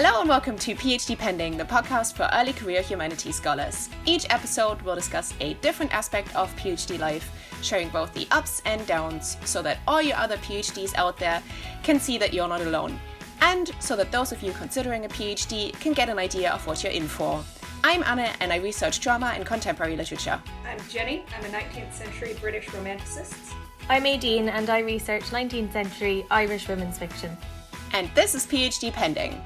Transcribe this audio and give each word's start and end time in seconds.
Hello 0.00 0.20
and 0.20 0.28
welcome 0.28 0.56
to 0.58 0.76
PhD 0.76 1.18
Pending, 1.18 1.56
the 1.56 1.64
podcast 1.64 2.14
for 2.14 2.30
early 2.32 2.52
career 2.52 2.82
humanities 2.82 3.34
scholars. 3.34 3.88
Each 4.06 4.26
episode 4.30 4.80
will 4.82 4.94
discuss 4.94 5.34
a 5.40 5.54
different 5.54 5.92
aspect 5.92 6.32
of 6.36 6.54
PhD 6.54 7.00
life, 7.00 7.28
sharing 7.62 7.88
both 7.88 8.14
the 8.14 8.28
ups 8.30 8.62
and 8.64 8.86
downs 8.86 9.36
so 9.44 9.60
that 9.62 9.78
all 9.88 10.00
your 10.00 10.16
other 10.16 10.36
PhDs 10.36 10.94
out 10.94 11.16
there 11.18 11.42
can 11.82 11.98
see 11.98 12.16
that 12.16 12.32
you're 12.32 12.46
not 12.46 12.60
alone. 12.60 12.96
And 13.40 13.72
so 13.80 13.96
that 13.96 14.12
those 14.12 14.30
of 14.30 14.40
you 14.40 14.52
considering 14.52 15.04
a 15.04 15.08
PhD 15.08 15.72
can 15.80 15.94
get 15.94 16.08
an 16.08 16.20
idea 16.20 16.52
of 16.52 16.64
what 16.64 16.84
you're 16.84 16.92
in 16.92 17.08
for. 17.08 17.42
I'm 17.82 18.04
Anna 18.04 18.32
and 18.38 18.52
I 18.52 18.58
research 18.58 19.00
drama 19.00 19.32
and 19.34 19.44
contemporary 19.44 19.96
literature. 19.96 20.40
I'm 20.64 20.78
Jenny. 20.88 21.24
I'm 21.36 21.44
a 21.44 21.48
19th 21.48 21.92
century 21.92 22.36
British 22.40 22.66
romanticist. 22.66 23.52
I'm 23.88 24.04
Aideen 24.04 24.46
and 24.46 24.70
I 24.70 24.78
research 24.78 25.24
19th 25.24 25.72
century 25.72 26.24
Irish 26.30 26.68
women's 26.68 26.98
fiction. 26.98 27.36
And 27.92 28.08
this 28.14 28.36
is 28.36 28.46
PhD 28.46 28.92
Pending. 28.92 29.42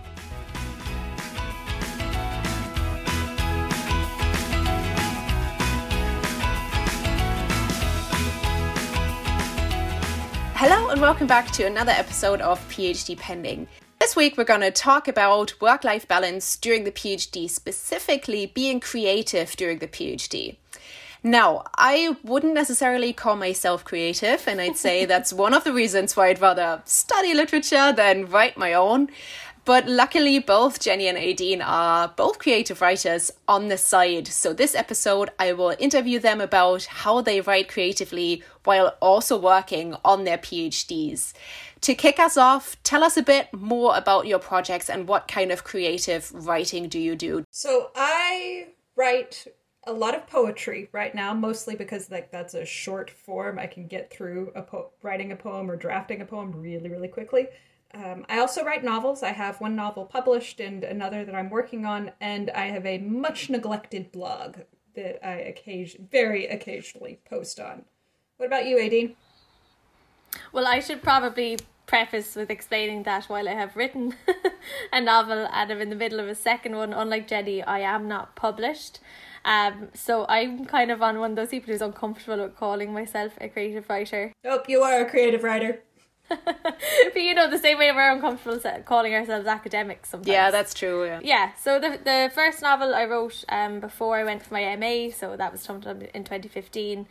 And 10.93 11.01
welcome 11.01 11.27
back 11.27 11.51
to 11.51 11.65
another 11.65 11.93
episode 11.93 12.43
of 12.43 12.61
PhD 12.69 13.17
Pending. 13.17 13.67
This 13.99 14.15
week 14.15 14.37
we're 14.37 14.45
going 14.45 14.61
to 14.61 14.71
talk 14.71 15.09
about 15.09 15.59
work 15.59 15.85
life 15.85 16.07
balance 16.07 16.55
during 16.59 16.85
the 16.85 16.93
PhD, 16.93 17.49
specifically 17.49 18.45
being 18.45 18.79
creative 18.79 19.57
during 19.57 19.79
the 19.79 19.89
PhD. 19.89 20.57
Now, 21.23 21.65
I 21.79 22.19
wouldn't 22.23 22.53
necessarily 22.53 23.15
call 23.15 23.37
myself 23.37 23.87
creative, 23.87 24.47
and 24.47 24.61
I'd 24.61 24.77
say 24.77 25.07
that's 25.07 25.33
one 25.45 25.55
of 25.55 25.65
the 25.65 25.73
reasons 25.73 26.15
why 26.15 26.29
I'd 26.29 26.43
rather 26.43 26.83
study 26.85 27.33
literature 27.33 27.95
than 27.95 28.27
write 28.27 28.59
my 28.59 28.75
own. 28.75 29.09
But 29.65 29.87
luckily, 29.87 30.41
both 30.41 30.81
Jenny 30.81 31.07
and 31.07 31.17
Aideen 31.17 31.63
are 31.65 32.09
both 32.09 32.41
creative 32.41 32.81
writers 32.81 33.33
on 33.47 33.69
the 33.69 33.79
side. 33.79 34.27
So, 34.27 34.53
this 34.53 34.75
episode, 34.75 35.31
I 35.39 35.53
will 35.53 35.77
interview 35.79 36.19
them 36.19 36.41
about 36.41 36.85
how 36.87 37.21
they 37.21 37.41
write 37.41 37.69
creatively 37.69 38.43
while 38.65 38.97
also 39.01 39.39
working 39.39 39.95
on 40.05 40.25
their 40.25 40.39
PhDs. 40.39 41.33
To 41.83 41.95
kick 41.95 42.19
us 42.19 42.37
off, 42.37 42.77
tell 42.83 43.05
us 43.05 43.17
a 43.17 43.23
bit 43.23 43.53
more 43.53 43.97
about 43.97 44.27
your 44.27 44.41
projects 44.41 44.91
and 44.91 45.07
what 45.07 45.29
kind 45.29 45.53
of 45.53 45.63
creative 45.63 46.33
writing 46.35 46.89
do 46.89 46.99
you 46.99 47.15
do? 47.15 47.45
So, 47.53 47.93
I 47.95 48.67
write 48.97 49.47
a 49.85 49.93
lot 49.93 50.17
of 50.17 50.27
poetry 50.27 50.89
right 50.91 51.15
now, 51.15 51.35
mostly 51.35 51.77
because 51.77 52.11
like 52.11 52.33
that's 52.33 52.55
a 52.55 52.65
short 52.65 53.11
form. 53.11 53.61
I 53.61 53.67
can 53.67 53.87
get 53.87 54.13
through 54.13 54.51
a 54.57 54.63
po- 54.63 54.91
writing 55.03 55.31
a 55.31 55.37
poem 55.37 55.71
or 55.71 55.77
drafting 55.77 56.21
a 56.21 56.25
poem 56.25 56.51
really, 56.53 56.89
really 56.89 57.09
quickly. 57.09 57.47
Um, 57.95 58.25
I 58.29 58.39
also 58.39 58.65
write 58.65 58.85
novels. 58.85 59.23
I 59.23 59.33
have 59.33 59.61
one 59.61 59.77
novel 59.77 60.07
published 60.07 60.61
and 60.61 60.83
another 60.83 61.25
that 61.25 61.35
I'm 61.35 61.51
working 61.51 61.85
on, 61.85 62.13
and 62.21 62.51
I 62.51 62.67
have 62.67 62.87
a 62.87 62.99
much 62.99 63.51
neglected 63.51 64.13
blog 64.13 64.57
that 64.95 65.27
I 65.27 65.35
occasion 65.35 66.09
very 66.11 66.47
occasionally 66.47 67.21
post 67.29 67.61
on. 67.61 67.85
What 68.37 68.47
about 68.47 68.67
you, 68.67 68.77
Aideen? 68.77 69.15
Well, 70.53 70.67
I 70.67 70.81
should 70.81 71.03
probably 71.03 71.59
preface 71.87 72.37
with 72.37 72.51
explaining 72.51 73.03
that 73.03 73.25
while 73.27 73.49
I 73.49 73.53
have 73.53 73.77
written 73.77 74.15
a 74.93 75.01
novel 75.01 75.47
and 75.53 75.71
I'm 75.71 75.81
in 75.81 75.91
the 75.91 75.97
middle 75.97 76.21
of 76.21 76.29
a 76.29 76.35
second 76.35 76.77
one, 76.77 76.93
unlike 76.93 77.29
Jenny, 77.29 77.63
I 77.63 77.81
am 77.81 78.09
not 78.09 78.35
published. 78.35 79.01
Um, 79.45 79.89
so 79.93 80.25
I'm 80.29 80.65
kind 80.65 80.91
of 80.91 81.03
on 81.03 81.19
one 81.19 81.31
of 81.33 81.37
those 81.37 81.49
people 81.49 81.73
who's 81.73 81.83
uncomfortable 81.83 82.43
with 82.43 82.57
calling 82.57 82.93
myself 82.93 83.33
a 83.41 83.49
creative 83.49 83.91
writer. 83.91 84.33
Nope, 84.45 84.69
you 84.69 84.83
are 84.83 85.01
a 85.01 85.11
creative 85.11 85.43
writer. 85.43 85.83
But 86.45 87.23
you 87.23 87.35
know, 87.35 87.51
the 87.51 87.59
same 87.59 87.79
way 87.79 87.93
we're 87.93 88.11
uncomfortable 88.11 88.61
calling 88.85 89.15
ourselves 89.15 89.47
academics 89.47 90.11
sometimes. 90.11 90.29
Yeah, 90.29 90.51
that's 90.51 90.75
true. 90.75 91.05
Yeah. 91.05 91.21
Yeah. 91.23 91.53
So 91.55 91.79
the 91.79 91.99
the 92.03 92.31
first 92.35 92.63
novel 92.63 92.95
I 92.95 93.05
wrote 93.05 93.45
um 93.49 93.81
before 93.81 94.17
I 94.17 94.25
went 94.25 94.43
for 94.43 94.55
my 94.55 94.77
MA, 94.77 95.13
so 95.13 95.37
that 95.37 95.53
was 95.53 95.61
sometime 95.61 96.03
in 96.15 96.25
2015. 96.25 97.07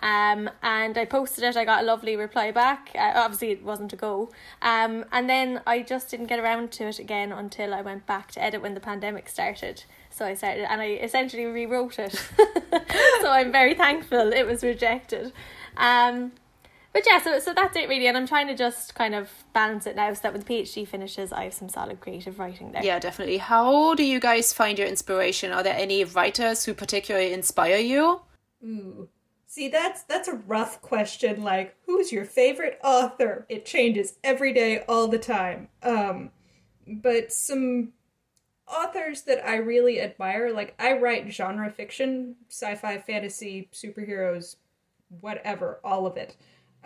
Um, 0.00 0.50
and 0.62 0.98
I 0.98 1.04
posted 1.06 1.44
it. 1.44 1.56
I 1.56 1.64
got 1.64 1.82
a 1.82 1.86
lovely 1.86 2.16
reply 2.16 2.50
back. 2.50 2.90
Uh, 2.94 3.12
obviously, 3.14 3.50
it 3.52 3.62
wasn't 3.62 3.92
a 3.92 3.96
go. 3.96 4.30
Um, 4.60 5.06
and 5.10 5.28
then 5.28 5.62
I 5.66 5.82
just 5.82 6.10
didn't 6.10 6.26
get 6.26 6.38
around 6.38 6.70
to 6.72 6.88
it 6.88 6.98
again 6.98 7.32
until 7.32 7.72
I 7.72 7.80
went 7.80 8.06
back 8.06 8.30
to 8.32 8.42
edit 8.42 8.60
when 8.60 8.74
the 8.74 8.80
pandemic 8.80 9.28
started. 9.28 9.84
So 10.10 10.26
I 10.26 10.34
started, 10.34 10.70
and 10.70 10.80
I 10.80 10.88
essentially 10.88 11.46
rewrote 11.46 11.98
it. 11.98 12.12
so 13.20 13.30
I'm 13.30 13.52
very 13.52 13.74
thankful 13.74 14.32
it 14.32 14.46
was 14.46 14.62
rejected. 14.62 15.32
Um, 15.76 16.32
but 16.96 17.04
yeah, 17.06 17.20
so 17.20 17.38
so 17.40 17.52
that's 17.52 17.76
it 17.76 17.90
really, 17.90 18.06
and 18.06 18.16
I'm 18.16 18.26
trying 18.26 18.46
to 18.46 18.54
just 18.54 18.94
kind 18.94 19.14
of 19.14 19.30
balance 19.52 19.86
it 19.86 19.96
now 19.96 20.14
so 20.14 20.20
that 20.22 20.32
when 20.32 20.40
the 20.40 20.46
PhD 20.46 20.88
finishes, 20.88 21.30
I 21.30 21.44
have 21.44 21.52
some 21.52 21.68
solid 21.68 22.00
creative 22.00 22.38
writing 22.38 22.72
there. 22.72 22.82
Yeah, 22.82 22.98
definitely. 22.98 23.36
How 23.36 23.92
do 23.94 24.02
you 24.02 24.18
guys 24.18 24.54
find 24.54 24.78
your 24.78 24.88
inspiration? 24.88 25.52
Are 25.52 25.62
there 25.62 25.76
any 25.76 26.04
writers 26.04 26.64
who 26.64 26.72
particularly 26.72 27.34
inspire 27.34 27.76
you? 27.76 28.22
Ooh. 28.64 29.10
See, 29.46 29.68
that's 29.68 30.04
that's 30.04 30.26
a 30.26 30.36
rough 30.46 30.80
question. 30.80 31.42
Like, 31.44 31.76
who's 31.84 32.12
your 32.12 32.24
favorite 32.24 32.80
author? 32.82 33.44
It 33.50 33.66
changes 33.66 34.14
every 34.24 34.54
day, 34.54 34.82
all 34.88 35.06
the 35.06 35.18
time. 35.18 35.68
Um, 35.82 36.30
but 36.86 37.30
some 37.30 37.92
authors 38.66 39.20
that 39.24 39.46
I 39.46 39.56
really 39.56 40.00
admire, 40.00 40.50
like 40.50 40.74
I 40.78 40.94
write 40.94 41.30
genre 41.30 41.70
fiction, 41.70 42.36
sci-fi, 42.48 42.96
fantasy, 42.96 43.68
superheroes, 43.74 44.56
whatever, 45.20 45.78
all 45.84 46.06
of 46.06 46.16
it. 46.16 46.36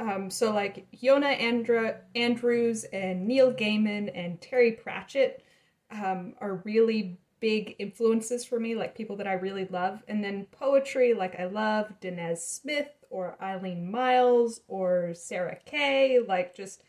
Um, 0.01 0.31
so 0.31 0.53
like 0.53 0.87
Yona 0.93 1.39
Andra 1.39 1.99
Andrews 2.15 2.85
and 2.85 3.29
Neil 3.29 3.53
Gaiman 3.53 4.11
and 4.15 4.41
Terry 4.41 4.73
Pratchett 4.73 5.45
um, 5.91 6.35
are 6.41 6.63
really 6.65 7.19
big 7.41 7.77
influences 7.79 8.45
for 8.45 8.59
me, 8.59 8.75
like 8.75 8.95
people 8.97 9.17
that 9.17 9.27
I 9.27 9.35
really 9.35 9.67
love. 9.67 10.03
And 10.09 10.25
then 10.25 10.47
poetry, 10.53 11.13
like 11.13 11.39
I 11.39 11.45
love 11.47 11.93
Danez 12.01 12.39
Smith 12.39 12.89
or 13.11 13.37
Eileen 13.43 13.91
Miles 13.91 14.63
or 14.69 15.13
Sarah 15.15 15.59
Kay, 15.67 16.21
like 16.27 16.57
just 16.57 16.83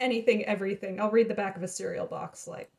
anything, 0.00 0.44
everything. 0.46 1.00
I'll 1.00 1.10
read 1.10 1.28
the 1.28 1.34
back 1.34 1.56
of 1.56 1.62
a 1.62 1.68
cereal 1.68 2.06
box, 2.06 2.48
like. 2.48 2.70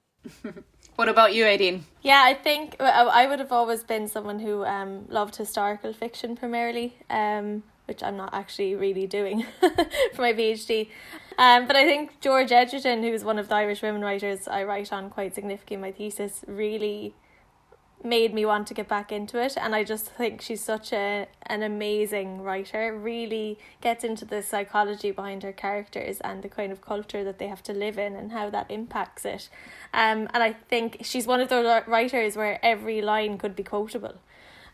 what 0.96 1.08
about 1.08 1.34
you, 1.34 1.46
Aideen? 1.46 1.82
Yeah, 2.02 2.24
I 2.26 2.34
think 2.34 2.76
I 2.82 3.26
would 3.26 3.40
have 3.40 3.54
always 3.54 3.84
been 3.84 4.08
someone 4.08 4.40
who 4.40 4.66
um, 4.66 5.06
loved 5.08 5.36
historical 5.36 5.94
fiction 5.94 6.36
primarily. 6.36 6.98
Um, 7.10 7.64
which 7.90 8.04
I'm 8.04 8.16
not 8.16 8.34
actually 8.34 8.76
really 8.76 9.08
doing 9.08 9.46
for 9.60 10.22
my 10.22 10.34
PhD. 10.34 10.90
Um, 11.38 11.68
but 11.68 11.76
I 11.76 11.86
think 11.86 12.22
George 12.22 12.52
Egerton, 12.52 13.02
who's 13.04 13.24
one 13.24 13.40
of 13.40 13.50
the 13.50 13.56
Irish 13.56 13.82
women 13.82 14.02
writers 14.02 14.48
I 14.48 14.64
write 14.64 14.94
on 14.94 15.10
quite 15.10 15.36
significantly 15.36 15.76
in 15.76 15.82
my 15.82 15.92
thesis, 15.92 16.46
really 16.48 17.16
made 18.04 18.34
me 18.34 18.46
want 18.46 18.68
to 18.68 18.74
get 18.74 18.88
back 18.88 19.12
into 19.12 19.42
it. 19.42 19.58
And 19.58 19.76
I 19.76 19.84
just 19.84 20.06
think 20.06 20.42
she's 20.42 20.64
such 20.64 20.94
a 20.94 21.28
an 21.44 21.64
amazing 21.64 22.42
writer. 22.42 22.98
Really 22.98 23.58
gets 23.82 24.04
into 24.04 24.24
the 24.24 24.42
psychology 24.42 25.12
behind 25.12 25.44
her 25.44 25.52
characters 25.52 26.20
and 26.22 26.44
the 26.44 26.50
kind 26.50 26.72
of 26.72 26.82
culture 26.82 27.24
that 27.24 27.40
they 27.40 27.48
have 27.48 27.64
to 27.64 27.74
live 27.74 27.98
in 27.98 28.16
and 28.16 28.32
how 28.32 28.50
that 28.52 28.70
impacts 28.70 29.26
it. 29.26 29.50
Um 29.94 30.30
and 30.34 30.44
I 30.44 30.54
think 30.54 31.00
she's 31.02 31.28
one 31.28 31.42
of 31.42 31.50
those 31.50 31.84
writers 31.88 32.38
where 32.38 32.60
every 32.64 33.02
line 33.02 33.38
could 33.38 33.56
be 33.56 33.64
quotable 33.64 34.16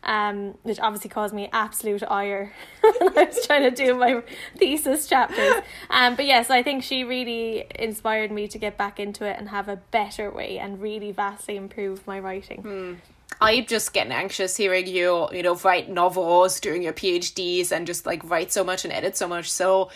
um, 0.06 0.56
which 0.64 0.80
obviously 0.80 1.10
caused 1.10 1.34
me 1.34 1.50
absolute 1.52 2.04
ire 2.04 2.54
when 3.00 3.18
I 3.18 3.24
was 3.26 3.46
trying 3.46 3.64
to 3.64 3.72
do 3.72 3.96
my 3.96 4.22
thesis 4.58 5.08
chapters. 5.08 5.64
Um, 5.90 6.16
but 6.16 6.26
yes, 6.26 6.50
I 6.50 6.64
think 6.64 6.84
she 6.84 7.04
really 7.04 7.66
inspired 7.76 8.32
me 8.32 8.48
to 8.50 8.58
get 8.58 8.78
back 8.78 9.00
into 9.00 9.26
it 9.26 9.38
and 9.38 9.50
have 9.50 9.68
a 9.68 9.78
better 9.78 10.30
way 10.30 10.60
and 10.60 10.82
really 10.82 11.12
vastly 11.12 11.58
improve 11.58 12.06
my 12.06 12.20
writing. 12.20 12.62
Hmm. 12.62 12.94
I'm 13.42 13.66
just 13.66 13.92
getting 13.94 14.14
anxious 14.14 14.56
hearing 14.56 14.88
you, 14.88 15.28
you 15.32 15.44
know, 15.44 15.56
write 15.56 15.90
novels 15.90 16.60
during 16.60 16.84
your 16.84 16.94
PhDs 16.94 17.72
and 17.72 17.88
just 17.88 18.06
like 18.06 18.24
write 18.30 18.52
so 18.52 18.64
much 18.64 18.86
and 18.86 18.94
edit 18.94 19.18
so 19.18 19.28
much. 19.28 19.52
So, 19.52 19.90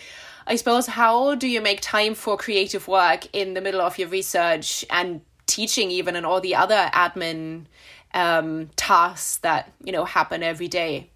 I 0.46 0.56
suppose, 0.56 0.86
how 0.86 1.36
do 1.36 1.46
you 1.46 1.60
make 1.60 1.80
time 1.80 2.14
for 2.14 2.36
creative 2.36 2.88
work 2.88 3.28
in 3.32 3.54
the 3.54 3.60
middle 3.60 3.80
of 3.80 3.98
your 3.98 4.08
research 4.08 4.84
and 4.90 5.20
teaching, 5.46 5.90
even 5.90 6.16
and 6.16 6.26
all 6.26 6.40
the 6.40 6.54
other 6.54 6.90
admin 6.92 7.66
um, 8.14 8.70
tasks 8.76 9.38
that 9.38 9.72
you 9.84 9.92
know 9.92 10.04
happen 10.04 10.42
every 10.42 10.68
day. 10.68 11.10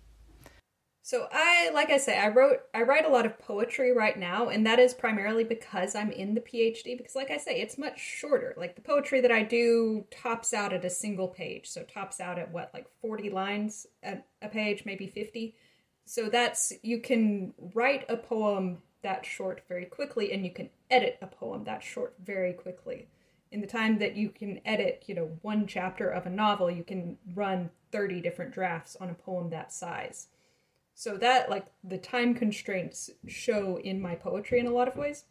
So 1.07 1.29
I, 1.31 1.71
like 1.75 1.91
I 1.91 1.99
say, 1.99 2.19
I 2.19 2.29
wrote, 2.29 2.61
I 2.73 2.81
write 2.81 3.05
a 3.05 3.11
lot 3.11 3.27
of 3.27 3.39
poetry 3.39 3.93
right 3.93 4.19
now, 4.19 4.49
and 4.49 4.67
that 4.67 4.79
is 4.79 4.95
primarily 4.95 5.45
because 5.45 5.95
I'm 5.95 6.11
in 6.11 6.35
the 6.35 6.41
PhD. 6.41 6.97
Because, 6.97 7.15
like 7.15 7.31
I 7.31 7.37
say, 7.37 7.61
it's 7.61 7.77
much 7.77 8.01
shorter. 8.01 8.55
Like 8.57 8.75
the 8.75 8.81
poetry 8.81 9.21
that 9.21 9.31
I 9.31 9.43
do 9.43 10.07
tops 10.11 10.55
out 10.55 10.73
at 10.73 10.83
a 10.87 10.89
single 10.89 11.29
page, 11.29 11.69
so 11.69 11.83
tops 11.83 12.21
out 12.21 12.39
at 12.39 12.51
what, 12.51 12.71
like 12.73 12.87
forty 13.03 13.29
lines 13.29 13.87
at 14.03 14.27
a 14.41 14.49
page, 14.49 14.85
maybe 14.87 15.07
fifty. 15.07 15.57
So 16.07 16.31
that's 16.31 16.73
you 16.83 17.01
can 17.01 17.53
write 17.75 18.07
a 18.09 18.17
poem 18.17 18.79
that 19.03 19.27
short 19.27 19.61
very 19.69 19.85
quickly, 19.85 20.33
and 20.33 20.43
you 20.43 20.53
can 20.53 20.71
edit 20.91 21.19
a 21.21 21.27
poem 21.27 21.65
that 21.65 21.83
short 21.83 22.15
very 22.25 22.55
quickly 22.55 23.09
in 23.55 23.61
the 23.61 23.67
time 23.69 23.99
that 24.01 24.17
you 24.17 24.31
can 24.31 24.61
edit, 24.65 25.05
you 25.07 25.15
know, 25.15 25.31
one 25.43 25.65
chapter 25.69 26.09
of 26.09 26.27
a 26.27 26.31
novel, 26.31 26.69
you 26.69 26.83
can 26.83 27.17
run 27.35 27.71
30 27.93 28.21
different 28.21 28.53
drafts 28.53 28.97
on 29.01 29.11
a 29.11 29.15
poem 29.15 29.49
that 29.51 29.73
size. 29.73 30.27
So 30.95 31.17
that 31.19 31.49
like 31.49 31.67
the 31.85 31.97
time 31.97 32.35
constraints 32.35 33.11
show 33.29 33.79
in 33.79 34.03
my 34.03 34.17
poetry 34.17 34.59
in 34.59 34.67
a 34.67 34.73
lot 34.73 34.89
of 34.89 34.97
ways. 34.97 35.27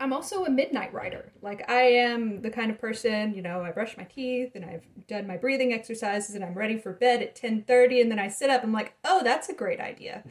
I'm 0.00 0.12
also 0.12 0.44
a 0.44 0.50
midnight 0.50 0.92
writer. 0.92 1.32
Like 1.42 1.70
I 1.70 1.82
am 1.82 2.42
the 2.42 2.50
kind 2.50 2.72
of 2.72 2.80
person, 2.80 3.34
you 3.34 3.40
know, 3.40 3.62
I 3.62 3.70
brush 3.70 3.96
my 3.96 4.04
teeth 4.04 4.56
and 4.56 4.64
I've 4.64 4.84
done 5.06 5.28
my 5.28 5.36
breathing 5.36 5.72
exercises 5.72 6.34
and 6.34 6.44
I'm 6.44 6.54
ready 6.54 6.76
for 6.76 6.92
bed 6.92 7.22
at 7.22 7.36
10:30 7.36 8.02
and 8.02 8.10
then 8.10 8.18
I 8.18 8.26
sit 8.26 8.50
up 8.50 8.64
I'm 8.64 8.72
like, 8.72 8.94
"Oh, 9.04 9.22
that's 9.22 9.48
a 9.48 9.54
great 9.54 9.78
idea." 9.78 10.24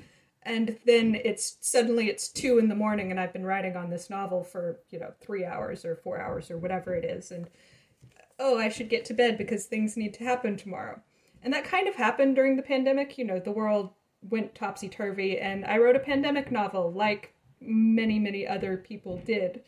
And 0.46 0.78
then 0.86 1.20
it's 1.26 1.58
suddenly 1.62 2.10
it's 2.10 2.30
2 2.30 2.60
in 2.60 2.70
the 2.70 2.76
morning 2.76 3.10
and 3.10 3.20
I've 3.20 3.34
been 3.34 3.46
writing 3.46 3.76
on 3.76 3.90
this 3.90 4.10
novel 4.10 4.44
for, 4.44 4.80
you 4.92 5.00
know, 5.00 5.12
3 5.22 5.44
hours 5.44 5.84
or 5.84 5.96
4 5.96 6.22
hours 6.22 6.52
or 6.52 6.58
whatever 6.58 6.94
it 6.94 7.04
is 7.04 7.32
and 7.32 7.50
oh, 8.38 8.58
I 8.58 8.70
should 8.70 8.90
get 8.90 9.06
to 9.06 9.14
bed 9.14 9.38
because 9.38 9.66
things 9.66 9.98
need 9.98 10.14
to 10.16 10.24
happen 10.24 10.58
tomorrow. 10.58 11.02
And 11.42 11.54
that 11.54 11.64
kind 11.64 11.88
of 11.88 11.96
happened 11.96 12.36
during 12.36 12.56
the 12.56 12.62
pandemic, 12.62 13.18
you 13.18 13.26
know, 13.26 13.40
the 13.40 13.52
world 13.52 13.92
went 14.22 14.56
topsy 14.56 14.90
turvy 14.90 15.40
and 15.40 15.66
I 15.66 15.78
wrote 15.78 15.96
a 15.96 16.00
pandemic 16.00 16.52
novel 16.52 16.92
like 16.92 17.34
many, 17.62 18.20
many 18.20 18.48
other 18.48 18.78
people 18.78 19.18
did. 19.26 19.64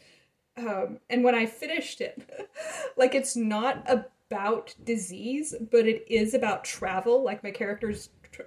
Um, 0.57 0.99
and 1.09 1.23
when 1.23 1.35
I 1.35 1.45
finished 1.45 2.01
it, 2.01 2.27
like 2.97 3.15
it's 3.15 3.35
not 3.35 3.87
about 3.87 4.75
disease, 4.83 5.55
but 5.71 5.87
it 5.87 6.05
is 6.09 6.33
about 6.33 6.63
travel. 6.63 7.23
Like 7.23 7.43
my 7.43 7.51
characters 7.51 8.09
tr- 8.31 8.43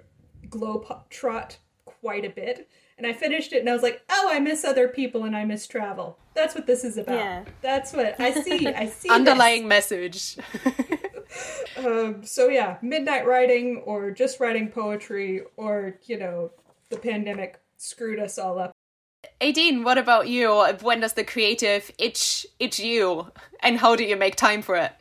globe 0.49 0.85
trot 1.09 1.57
quite 2.01 2.25
a 2.25 2.29
bit. 2.29 2.69
And 2.97 3.07
I 3.07 3.13
finished 3.13 3.53
it 3.53 3.59
and 3.59 3.69
I 3.69 3.73
was 3.73 3.83
like, 3.83 4.03
oh, 4.09 4.29
I 4.31 4.39
miss 4.39 4.65
other 4.65 4.87
people 4.87 5.23
and 5.23 5.35
I 5.35 5.45
miss 5.45 5.67
travel. 5.67 6.17
That's 6.33 6.53
what 6.53 6.67
this 6.67 6.83
is 6.83 6.97
about. 6.97 7.17
Yeah. 7.17 7.45
That's 7.61 7.93
what 7.93 8.19
I 8.19 8.31
see. 8.31 8.67
I 8.75 8.87
see. 8.87 9.09
Underlying 9.09 9.67
this. 9.67 9.69
message. 9.91 10.37
um, 11.77 12.23
so 12.23 12.49
yeah, 12.49 12.77
midnight 12.81 13.25
writing 13.25 13.77
or 13.85 14.11
just 14.11 14.39
writing 14.39 14.67
poetry 14.69 15.41
or, 15.55 15.99
you 16.05 16.17
know, 16.17 16.51
the 16.89 16.97
pandemic 16.97 17.59
screwed 17.77 18.19
us 18.19 18.37
all 18.37 18.59
up. 18.59 18.71
Aideen, 19.39 19.83
what 19.83 19.97
about 19.97 20.27
you? 20.27 20.51
When 20.81 20.99
does 20.99 21.13
the 21.13 21.23
creative 21.23 21.91
itch 21.97 22.45
itch 22.59 22.79
you, 22.79 23.31
and 23.59 23.77
how 23.77 23.95
do 23.95 24.03
you 24.03 24.15
make 24.15 24.35
time 24.35 24.61
for 24.61 24.75
it? 24.75 24.91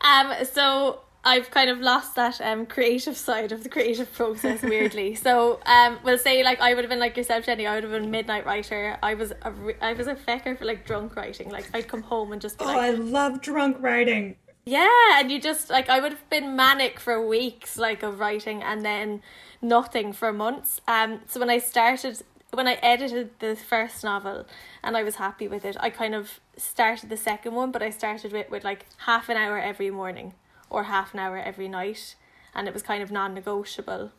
Um, 0.00 0.32
so 0.44 1.00
I've 1.28 1.50
kind 1.50 1.68
of 1.68 1.78
lost 1.80 2.14
that 2.14 2.40
um 2.40 2.64
creative 2.64 3.16
side 3.16 3.52
of 3.52 3.62
the 3.62 3.68
creative 3.68 4.10
process 4.12 4.62
weirdly. 4.62 5.14
so 5.26 5.60
um, 5.66 5.98
we'll 6.02 6.18
say 6.18 6.42
like 6.42 6.58
I 6.60 6.72
would 6.72 6.84
have 6.84 6.90
been 6.90 6.98
like 6.98 7.16
yourself, 7.18 7.44
Jenny. 7.44 7.66
I 7.66 7.74
would 7.74 7.84
have 7.84 7.92
been 7.92 8.10
midnight 8.10 8.46
writer. 8.46 8.96
I 9.02 9.12
was 9.12 9.32
a 9.42 9.50
re- 9.50 9.80
I 9.82 9.92
was 9.92 10.06
a 10.06 10.14
fecker 10.14 10.58
for 10.58 10.64
like 10.64 10.86
drunk 10.86 11.14
writing. 11.16 11.50
Like 11.50 11.68
I'd 11.74 11.86
come 11.86 12.02
home 12.02 12.32
and 12.32 12.40
just 12.40 12.58
be 12.58 12.64
oh, 12.64 12.68
like, 12.68 12.76
I 12.76 12.90
love 12.90 13.42
drunk 13.42 13.76
writing. 13.80 14.36
Yeah, 14.64 15.18
and 15.18 15.30
you 15.30 15.38
just 15.40 15.68
like 15.68 15.90
I 15.90 16.00
would 16.00 16.12
have 16.12 16.30
been 16.30 16.56
manic 16.56 16.98
for 16.98 17.24
weeks, 17.24 17.76
like 17.76 18.02
of 18.02 18.20
writing, 18.20 18.62
and 18.62 18.82
then 18.82 19.22
nothing 19.60 20.14
for 20.14 20.32
months. 20.32 20.80
Um, 20.88 21.20
so 21.26 21.40
when 21.40 21.50
I 21.50 21.58
started 21.58 22.22
when 22.52 22.66
I 22.66 22.74
edited 22.74 23.38
the 23.40 23.54
first 23.54 24.02
novel 24.02 24.46
and 24.82 24.96
I 24.96 25.02
was 25.02 25.16
happy 25.16 25.46
with 25.46 25.66
it, 25.66 25.76
I 25.80 25.90
kind 25.90 26.14
of 26.14 26.40
started 26.56 27.10
the 27.10 27.16
second 27.18 27.54
one, 27.54 27.70
but 27.70 27.82
I 27.82 27.90
started 27.90 28.32
with, 28.32 28.48
with 28.48 28.64
like 28.64 28.86
half 28.98 29.28
an 29.28 29.36
hour 29.36 29.58
every 29.58 29.90
morning 29.90 30.32
or 30.70 30.84
half 30.84 31.14
an 31.14 31.20
hour 31.20 31.38
every 31.38 31.68
night, 31.68 32.14
and 32.54 32.68
it 32.68 32.74
was 32.74 32.82
kind 32.82 33.02
of 33.02 33.10
non 33.10 33.34
negotiable. 33.34 34.12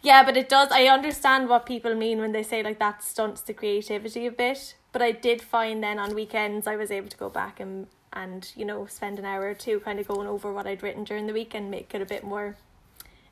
Yeah, 0.00 0.24
but 0.24 0.36
it 0.36 0.48
does. 0.48 0.68
I 0.70 0.84
understand 0.84 1.48
what 1.48 1.66
people 1.66 1.94
mean 1.94 2.20
when 2.20 2.32
they 2.32 2.42
say 2.42 2.62
like 2.62 2.78
that 2.78 3.02
stunts 3.02 3.40
the 3.40 3.54
creativity 3.54 4.26
a 4.26 4.32
bit. 4.32 4.74
But 4.92 5.02
I 5.02 5.12
did 5.12 5.42
find 5.42 5.82
then 5.82 5.98
on 5.98 6.14
weekends 6.14 6.66
I 6.66 6.76
was 6.76 6.90
able 6.90 7.08
to 7.08 7.16
go 7.16 7.28
back 7.28 7.60
and 7.60 7.88
and 8.12 8.50
you 8.56 8.64
know 8.64 8.86
spend 8.86 9.18
an 9.18 9.24
hour 9.24 9.42
or 9.42 9.54
two 9.54 9.80
kind 9.80 10.00
of 10.00 10.08
going 10.08 10.26
over 10.26 10.52
what 10.52 10.66
I'd 10.66 10.82
written 10.82 11.04
during 11.04 11.26
the 11.26 11.32
week 11.32 11.54
and 11.54 11.70
make 11.70 11.94
it 11.94 12.00
a 12.00 12.06
bit 12.06 12.24
more 12.24 12.56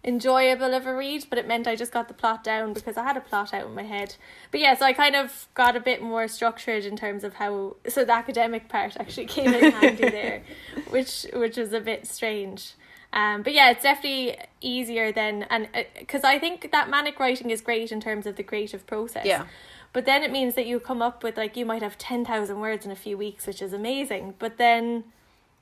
enjoyable 0.06 0.72
of 0.72 0.86
a 0.86 0.94
read, 0.94 1.26
but 1.28 1.38
it 1.38 1.48
meant 1.48 1.66
I 1.66 1.74
just 1.74 1.92
got 1.92 2.06
the 2.06 2.14
plot 2.14 2.44
down 2.44 2.72
because 2.72 2.96
I 2.96 3.02
had 3.02 3.16
a 3.16 3.20
plot 3.20 3.52
out 3.52 3.66
in 3.66 3.74
my 3.74 3.82
head. 3.82 4.14
But 4.52 4.60
yeah, 4.60 4.74
so 4.76 4.86
I 4.86 4.92
kind 4.92 5.16
of 5.16 5.48
got 5.54 5.74
a 5.74 5.80
bit 5.80 6.00
more 6.00 6.28
structured 6.28 6.84
in 6.84 6.96
terms 6.96 7.24
of 7.24 7.34
how 7.34 7.76
so 7.88 8.04
the 8.04 8.12
academic 8.12 8.68
part 8.68 8.96
actually 9.00 9.26
came 9.26 9.52
in 9.52 9.72
handy 9.72 10.08
there, 10.10 10.42
which 10.90 11.26
which 11.32 11.56
was 11.56 11.72
a 11.72 11.80
bit 11.80 12.06
strange. 12.06 12.74
Um, 13.12 13.42
but 13.42 13.52
yeah, 13.52 13.70
it's 13.70 13.82
definitely 13.82 14.36
easier 14.60 15.10
than 15.10 15.44
and 15.44 15.68
because 15.98 16.22
uh, 16.22 16.28
I 16.28 16.38
think 16.38 16.70
that 16.70 16.88
manic 16.88 17.18
writing 17.18 17.50
is 17.50 17.60
great 17.60 17.90
in 17.90 18.00
terms 18.00 18.26
of 18.26 18.36
the 18.36 18.42
creative 18.42 18.86
process. 18.86 19.26
Yeah. 19.26 19.46
But 19.92 20.04
then 20.04 20.22
it 20.22 20.30
means 20.30 20.54
that 20.56 20.66
you 20.66 20.78
come 20.78 21.00
up 21.00 21.22
with 21.22 21.36
like 21.36 21.56
you 21.56 21.64
might 21.64 21.82
have 21.82 21.98
ten 21.98 22.24
thousand 22.24 22.60
words 22.60 22.84
in 22.84 22.92
a 22.92 22.96
few 22.96 23.16
weeks, 23.16 23.46
which 23.46 23.62
is 23.62 23.72
amazing. 23.72 24.34
But 24.38 24.58
then 24.58 25.04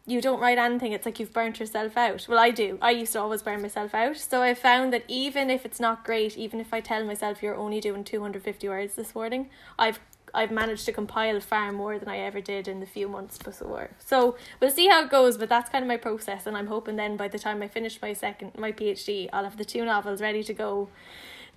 you 0.06 0.20
don't 0.20 0.40
write 0.40 0.58
anything, 0.58 0.92
it's 0.92 1.06
like 1.06 1.18
you've 1.18 1.32
burnt 1.32 1.60
yourself 1.60 1.96
out. 1.96 2.26
Well, 2.28 2.38
I 2.38 2.50
do. 2.50 2.78
I 2.82 2.90
used 2.90 3.14
to 3.14 3.20
always 3.20 3.42
burn 3.42 3.62
myself 3.62 3.94
out. 3.94 4.16
So 4.18 4.42
I 4.42 4.52
found 4.54 4.92
that 4.92 5.04
even 5.08 5.48
if 5.48 5.64
it's 5.64 5.80
not 5.80 6.04
great, 6.04 6.36
even 6.36 6.60
if 6.60 6.74
I 6.74 6.80
tell 6.80 7.04
myself 7.04 7.42
you're 7.42 7.56
only 7.56 7.80
doing 7.80 8.04
250 8.04 8.68
words 8.68 8.94
this 8.94 9.14
morning, 9.14 9.48
I've 9.78 9.98
I've 10.36 10.50
managed 10.50 10.84
to 10.86 10.92
compile 10.92 11.38
far 11.38 11.70
more 11.70 11.96
than 11.96 12.08
I 12.08 12.18
ever 12.18 12.40
did 12.40 12.66
in 12.66 12.80
the 12.80 12.86
few 12.86 13.06
months 13.06 13.38
before. 13.38 13.90
So 14.00 14.36
we'll 14.60 14.72
see 14.72 14.88
how 14.88 15.04
it 15.04 15.10
goes, 15.10 15.38
but 15.38 15.48
that's 15.48 15.70
kind 15.70 15.84
of 15.84 15.88
my 15.88 15.96
process 15.96 16.46
and 16.46 16.56
I'm 16.56 16.66
hoping 16.66 16.96
then 16.96 17.16
by 17.16 17.28
the 17.28 17.38
time 17.38 17.62
I 17.62 17.68
finish 17.68 18.02
my 18.02 18.12
second 18.14 18.50
my 18.58 18.72
PhD, 18.72 19.28
I'll 19.32 19.44
have 19.44 19.56
the 19.56 19.64
two 19.64 19.84
novels 19.84 20.20
ready 20.20 20.42
to 20.42 20.52
go 20.52 20.88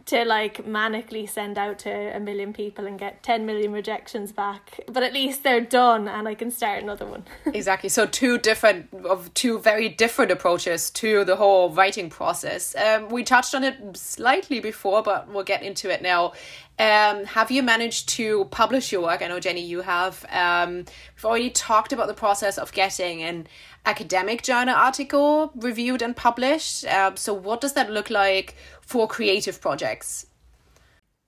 to 0.07 0.23
like 0.25 0.65
manically 0.65 1.29
send 1.29 1.57
out 1.57 1.79
to 1.79 1.91
a 2.15 2.19
million 2.19 2.53
people 2.53 2.87
and 2.87 2.97
get 2.97 3.21
10 3.23 3.45
million 3.45 3.71
rejections 3.71 4.31
back 4.31 4.79
but 4.87 5.03
at 5.03 5.13
least 5.13 5.43
they're 5.43 5.61
done 5.61 6.07
and 6.07 6.27
i 6.27 6.33
can 6.33 6.49
start 6.49 6.81
another 6.81 7.05
one 7.05 7.23
exactly 7.53 7.89
so 7.89 8.05
two 8.05 8.37
different 8.37 8.91
of 9.05 9.33
two 9.33 9.59
very 9.59 9.89
different 9.89 10.31
approaches 10.31 10.89
to 10.89 11.23
the 11.25 11.35
whole 11.35 11.69
writing 11.69 12.09
process 12.09 12.75
um, 12.75 13.09
we 13.09 13.23
touched 13.23 13.53
on 13.53 13.63
it 13.63 13.75
slightly 13.95 14.59
before 14.59 15.03
but 15.03 15.27
we'll 15.29 15.43
get 15.43 15.61
into 15.61 15.89
it 15.89 16.01
now 16.01 16.33
um, 16.79 17.25
have 17.25 17.49
you 17.49 17.63
managed 17.63 18.07
to 18.09 18.45
publish 18.45 18.91
your 18.91 19.01
work? 19.01 19.23
I 19.23 19.27
know 19.27 19.39
Jenny, 19.39 19.65
you 19.65 19.81
have. 19.81 20.23
Um, 20.29 20.85
we've 21.15 21.25
already 21.25 21.49
talked 21.49 21.91
about 21.91 22.05
the 22.05 22.13
process 22.13 22.59
of 22.59 22.71
getting 22.71 23.23
an 23.23 23.47
academic 23.83 24.43
journal 24.43 24.75
article 24.75 25.51
reviewed 25.55 26.03
and 26.03 26.15
published. 26.15 26.85
Um, 26.85 27.17
so, 27.17 27.33
what 27.33 27.61
does 27.61 27.73
that 27.73 27.89
look 27.89 28.11
like 28.11 28.55
for 28.87 29.07
creative 29.07 29.61
projects? 29.61 30.27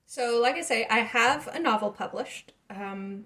So, 0.05 0.39
like 0.41 0.55
I 0.55 0.61
say, 0.61 0.87
I 0.89 0.99
have 0.99 1.47
a 1.47 1.59
novel 1.59 1.91
published. 1.91 2.53
Um, 2.69 3.25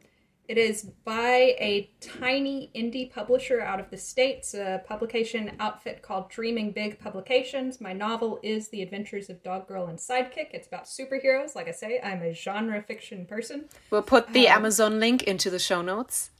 it 0.49 0.57
is 0.57 0.83
by 1.05 1.55
a 1.59 1.89
tiny 2.01 2.69
indie 2.75 3.09
publisher 3.09 3.61
out 3.61 3.79
of 3.79 3.89
the 3.89 3.97
States, 3.97 4.53
a 4.53 4.81
publication 4.85 5.51
outfit 5.59 6.01
called 6.01 6.29
Dreaming 6.29 6.71
Big 6.71 6.99
Publications. 6.99 7.79
My 7.79 7.93
novel 7.93 8.39
is 8.43 8.67
The 8.67 8.81
Adventures 8.81 9.29
of 9.29 9.41
Dog 9.43 9.67
Girl 9.67 9.85
and 9.87 9.97
Sidekick. 9.97 10.47
It's 10.51 10.67
about 10.67 10.85
superheroes. 10.85 11.55
Like 11.55 11.69
I 11.69 11.71
say, 11.71 12.01
I'm 12.03 12.21
a 12.21 12.33
genre 12.33 12.81
fiction 12.81 13.25
person. 13.25 13.65
We'll 13.89 14.01
put 14.01 14.33
the 14.33 14.49
um, 14.49 14.57
Amazon 14.57 14.99
link 14.99 15.23
into 15.23 15.49
the 15.49 15.59
show 15.59 15.81
notes. 15.81 16.31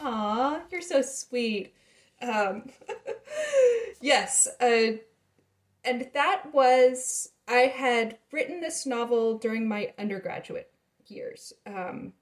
Aw, 0.00 0.60
you're 0.70 0.82
so 0.82 1.00
sweet. 1.00 1.72
Um, 2.20 2.68
yes, 4.02 4.48
uh, 4.60 4.98
and 5.84 6.08
that 6.14 6.52
was, 6.52 7.30
I 7.48 7.72
had 7.74 8.18
written 8.32 8.60
this 8.60 8.86
novel 8.86 9.38
during 9.38 9.68
my 9.68 9.92
undergraduate 9.98 10.70
years. 11.06 11.52
Um, 11.66 12.12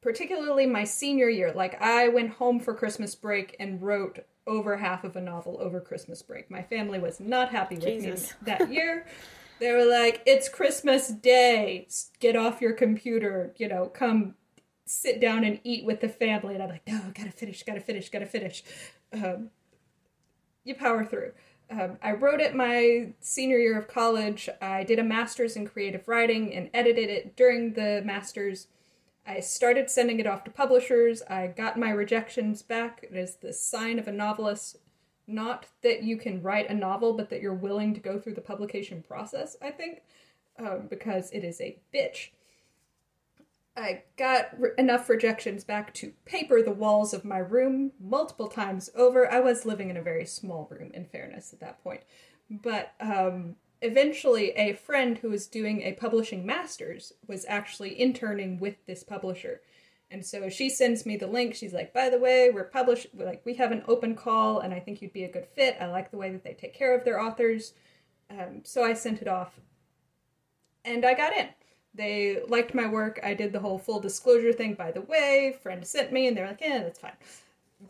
particularly 0.00 0.66
my 0.66 0.84
senior 0.84 1.28
year. 1.28 1.52
Like 1.52 1.80
I 1.80 2.08
went 2.08 2.30
home 2.30 2.60
for 2.60 2.74
Christmas 2.74 3.14
break 3.14 3.56
and 3.60 3.80
wrote 3.82 4.20
over 4.46 4.76
half 4.76 5.04
of 5.04 5.16
a 5.16 5.20
novel 5.20 5.58
over 5.60 5.80
Christmas 5.80 6.22
break. 6.22 6.50
My 6.50 6.62
family 6.62 6.98
was 6.98 7.20
not 7.20 7.50
happy 7.50 7.76
with 7.76 7.84
Jesus. 7.84 8.30
me 8.30 8.36
that 8.46 8.72
year. 8.72 9.06
they 9.60 9.72
were 9.72 9.84
like, 9.84 10.22
"It's 10.26 10.48
Christmas 10.48 11.08
Day. 11.08 11.86
Get 12.18 12.36
off 12.36 12.60
your 12.60 12.72
computer. 12.72 13.54
You 13.56 13.68
know, 13.68 13.86
come 13.86 14.34
sit 14.86 15.20
down 15.20 15.44
and 15.44 15.60
eat 15.64 15.84
with 15.84 16.00
the 16.00 16.08
family." 16.08 16.54
And 16.54 16.62
I'm 16.62 16.70
like, 16.70 16.86
"No, 16.86 17.00
gotta 17.14 17.32
finish. 17.32 17.62
Gotta 17.62 17.80
finish. 17.80 18.08
Gotta 18.08 18.26
finish." 18.26 18.64
Um, 19.12 19.50
you 20.64 20.74
power 20.74 21.04
through. 21.04 21.32
Um, 21.70 21.98
I 22.02 22.12
wrote 22.12 22.40
it 22.40 22.54
my 22.54 23.12
senior 23.20 23.58
year 23.58 23.78
of 23.78 23.86
college. 23.86 24.48
I 24.60 24.82
did 24.82 24.98
a 24.98 25.04
master's 25.04 25.54
in 25.56 25.66
creative 25.68 26.08
writing 26.08 26.52
and 26.52 26.68
edited 26.74 27.08
it 27.08 27.36
during 27.36 27.74
the 27.74 28.02
master's 28.04 28.66
I 29.26 29.40
started 29.40 29.90
sending 29.90 30.18
it 30.18 30.26
off 30.26 30.44
to 30.44 30.50
publishers. 30.50 31.22
I 31.22 31.48
got 31.48 31.78
my 31.78 31.90
rejections 31.90 32.62
back. 32.62 33.06
It 33.08 33.16
is 33.16 33.36
the 33.36 33.52
sign 33.52 33.98
of 33.98 34.08
a 34.08 34.12
novelist. 34.12 34.78
Not 35.26 35.66
that 35.82 36.02
you 36.02 36.16
can 36.16 36.42
write 36.42 36.68
a 36.68 36.74
novel, 36.74 37.12
but 37.12 37.30
that 37.30 37.40
you're 37.40 37.54
willing 37.54 37.94
to 37.94 38.00
go 38.00 38.18
through 38.18 38.34
the 38.34 38.40
publication 38.40 39.02
process, 39.02 39.56
I 39.62 39.70
think, 39.70 40.02
um, 40.58 40.88
because 40.88 41.30
it 41.30 41.44
is 41.44 41.60
a 41.60 41.78
bitch. 41.94 42.30
I 43.76 44.02
got 44.16 44.60
re- 44.60 44.70
enough 44.78 45.08
rejections 45.08 45.64
back 45.64 45.94
to 45.94 46.12
paper 46.24 46.62
the 46.62 46.72
walls 46.72 47.14
of 47.14 47.24
my 47.24 47.38
room 47.38 47.92
multiple 48.00 48.48
times 48.48 48.90
over. 48.94 49.30
I 49.30 49.40
was 49.40 49.64
living 49.64 49.90
in 49.90 49.96
a 49.96 50.02
very 50.02 50.26
small 50.26 50.68
room, 50.70 50.90
in 50.92 51.04
fairness, 51.04 51.52
at 51.52 51.60
that 51.60 51.82
point. 51.82 52.02
But 52.50 52.92
um, 53.00 53.56
eventually 53.82 54.50
a 54.50 54.74
friend 54.74 55.18
who 55.18 55.30
was 55.30 55.46
doing 55.46 55.82
a 55.82 55.92
publishing 55.92 56.44
master's 56.44 57.12
was 57.26 57.46
actually 57.48 57.98
interning 58.00 58.58
with 58.58 58.84
this 58.86 59.02
publisher. 59.02 59.60
And 60.10 60.26
so 60.26 60.48
she 60.48 60.68
sends 60.68 61.06
me 61.06 61.16
the 61.16 61.28
link. 61.28 61.54
She's 61.54 61.72
like 61.72 61.94
by 61.94 62.10
the 62.10 62.18
way 62.18 62.50
we're 62.50 62.64
published 62.64 63.06
like 63.14 63.42
we 63.44 63.54
have 63.54 63.70
an 63.70 63.84
open 63.86 64.16
call 64.16 64.58
and 64.58 64.74
i 64.74 64.80
think 64.80 65.00
you'd 65.00 65.12
be 65.12 65.24
a 65.24 65.30
good 65.30 65.46
fit. 65.46 65.76
I 65.80 65.86
like 65.86 66.10
the 66.10 66.16
way 66.16 66.30
that 66.32 66.42
they 66.42 66.52
take 66.52 66.74
care 66.74 66.94
of 66.96 67.04
their 67.04 67.20
authors. 67.20 67.74
Um, 68.28 68.62
so 68.64 68.82
i 68.82 68.92
sent 68.92 69.22
it 69.22 69.28
off. 69.28 69.60
And 70.84 71.04
i 71.04 71.14
got 71.14 71.36
in 71.36 71.48
They 71.94 72.40
liked 72.48 72.74
my 72.74 72.86
work. 72.86 73.18
I 73.22 73.34
did 73.34 73.52
the 73.52 73.60
whole 73.60 73.78
full 73.78 74.00
disclosure 74.00 74.52
thing, 74.52 74.74
by 74.74 74.92
the 74.92 75.00
way. 75.02 75.56
Friend 75.62 75.84
sent 75.84 76.12
me, 76.12 76.28
and 76.28 76.36
they're 76.36 76.46
like, 76.46 76.60
yeah, 76.60 76.82
that's 76.82 77.00
fine. 77.00 77.12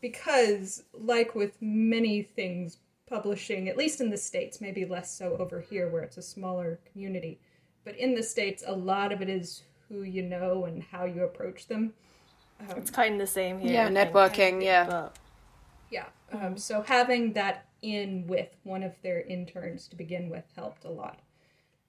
Because, 0.00 0.84
like 0.94 1.34
with 1.34 1.60
many 1.60 2.22
things 2.22 2.78
publishing, 3.06 3.68
at 3.68 3.76
least 3.76 4.00
in 4.00 4.08
the 4.08 4.16
States, 4.16 4.60
maybe 4.60 4.84
less 4.84 5.10
so 5.14 5.36
over 5.38 5.60
here 5.60 5.88
where 5.88 6.02
it's 6.02 6.16
a 6.16 6.22
smaller 6.22 6.78
community, 6.92 7.38
but 7.84 7.96
in 7.96 8.14
the 8.14 8.22
States, 8.22 8.62
a 8.66 8.72
lot 8.72 9.12
of 9.12 9.20
it 9.20 9.28
is 9.28 9.64
who 9.88 10.02
you 10.02 10.22
know 10.22 10.64
and 10.64 10.82
how 10.82 11.04
you 11.04 11.24
approach 11.24 11.66
them. 11.66 11.92
Um, 12.60 12.76
it's 12.76 12.90
kind 12.90 13.14
of 13.14 13.20
the 13.20 13.26
same 13.26 13.58
here. 13.58 13.72
Yeah, 13.72 13.88
networking, 13.88 14.62
yeah. 14.62 14.86
But... 14.86 15.16
Yeah. 15.90 16.06
Um, 16.32 16.56
so 16.56 16.82
having 16.82 17.32
that 17.32 17.66
in 17.82 18.26
with 18.26 18.48
one 18.62 18.82
of 18.82 18.92
their 19.02 19.22
interns 19.22 19.88
to 19.88 19.96
begin 19.96 20.30
with 20.30 20.44
helped 20.54 20.84
a 20.84 20.90
lot. 20.90 21.18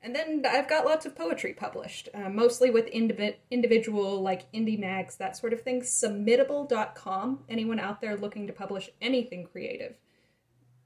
And 0.03 0.15
then 0.15 0.43
I've 0.47 0.67
got 0.67 0.85
lots 0.85 1.05
of 1.05 1.15
poetry 1.15 1.53
published, 1.53 2.09
uh, 2.13 2.29
mostly 2.29 2.71
with 2.71 2.87
indiv- 2.87 3.35
individual, 3.51 4.19
like 4.21 4.51
indie 4.51 4.79
mags, 4.79 5.15
that 5.17 5.37
sort 5.37 5.53
of 5.53 5.61
thing. 5.61 5.81
Submittable.com. 5.81 7.43
Anyone 7.47 7.79
out 7.79 8.01
there 8.01 8.17
looking 8.17 8.47
to 8.47 8.53
publish 8.53 8.89
anything 9.01 9.45
creative 9.45 9.95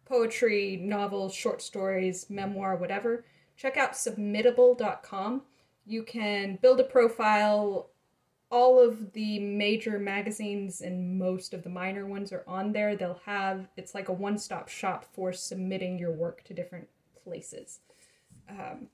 poetry, 0.03 0.77
novels, 0.77 1.33
short 1.33 1.61
stories, 1.63 2.29
memoir, 2.29 2.75
whatever 2.75 3.25
check 3.55 3.77
out 3.77 3.93
submittable.com. 3.93 5.41
You 5.85 6.03
can 6.03 6.57
build 6.61 6.79
a 6.79 6.83
profile. 6.83 7.89
All 8.51 8.79
of 8.79 9.13
the 9.13 9.39
major 9.39 9.99
magazines 9.99 10.81
and 10.81 11.17
most 11.17 11.53
of 11.53 11.63
the 11.63 11.69
minor 11.69 12.05
ones 12.05 12.31
are 12.31 12.43
on 12.47 12.71
there. 12.71 12.95
They'll 12.95 13.21
have 13.25 13.67
it's 13.75 13.95
like 13.95 14.09
a 14.09 14.13
one 14.13 14.37
stop 14.37 14.69
shop 14.69 15.05
for 15.13 15.33
submitting 15.33 15.97
your 15.97 16.11
work 16.11 16.43
to 16.45 16.53
different 16.53 16.87
places. 17.23 17.79
Um, 18.49 18.87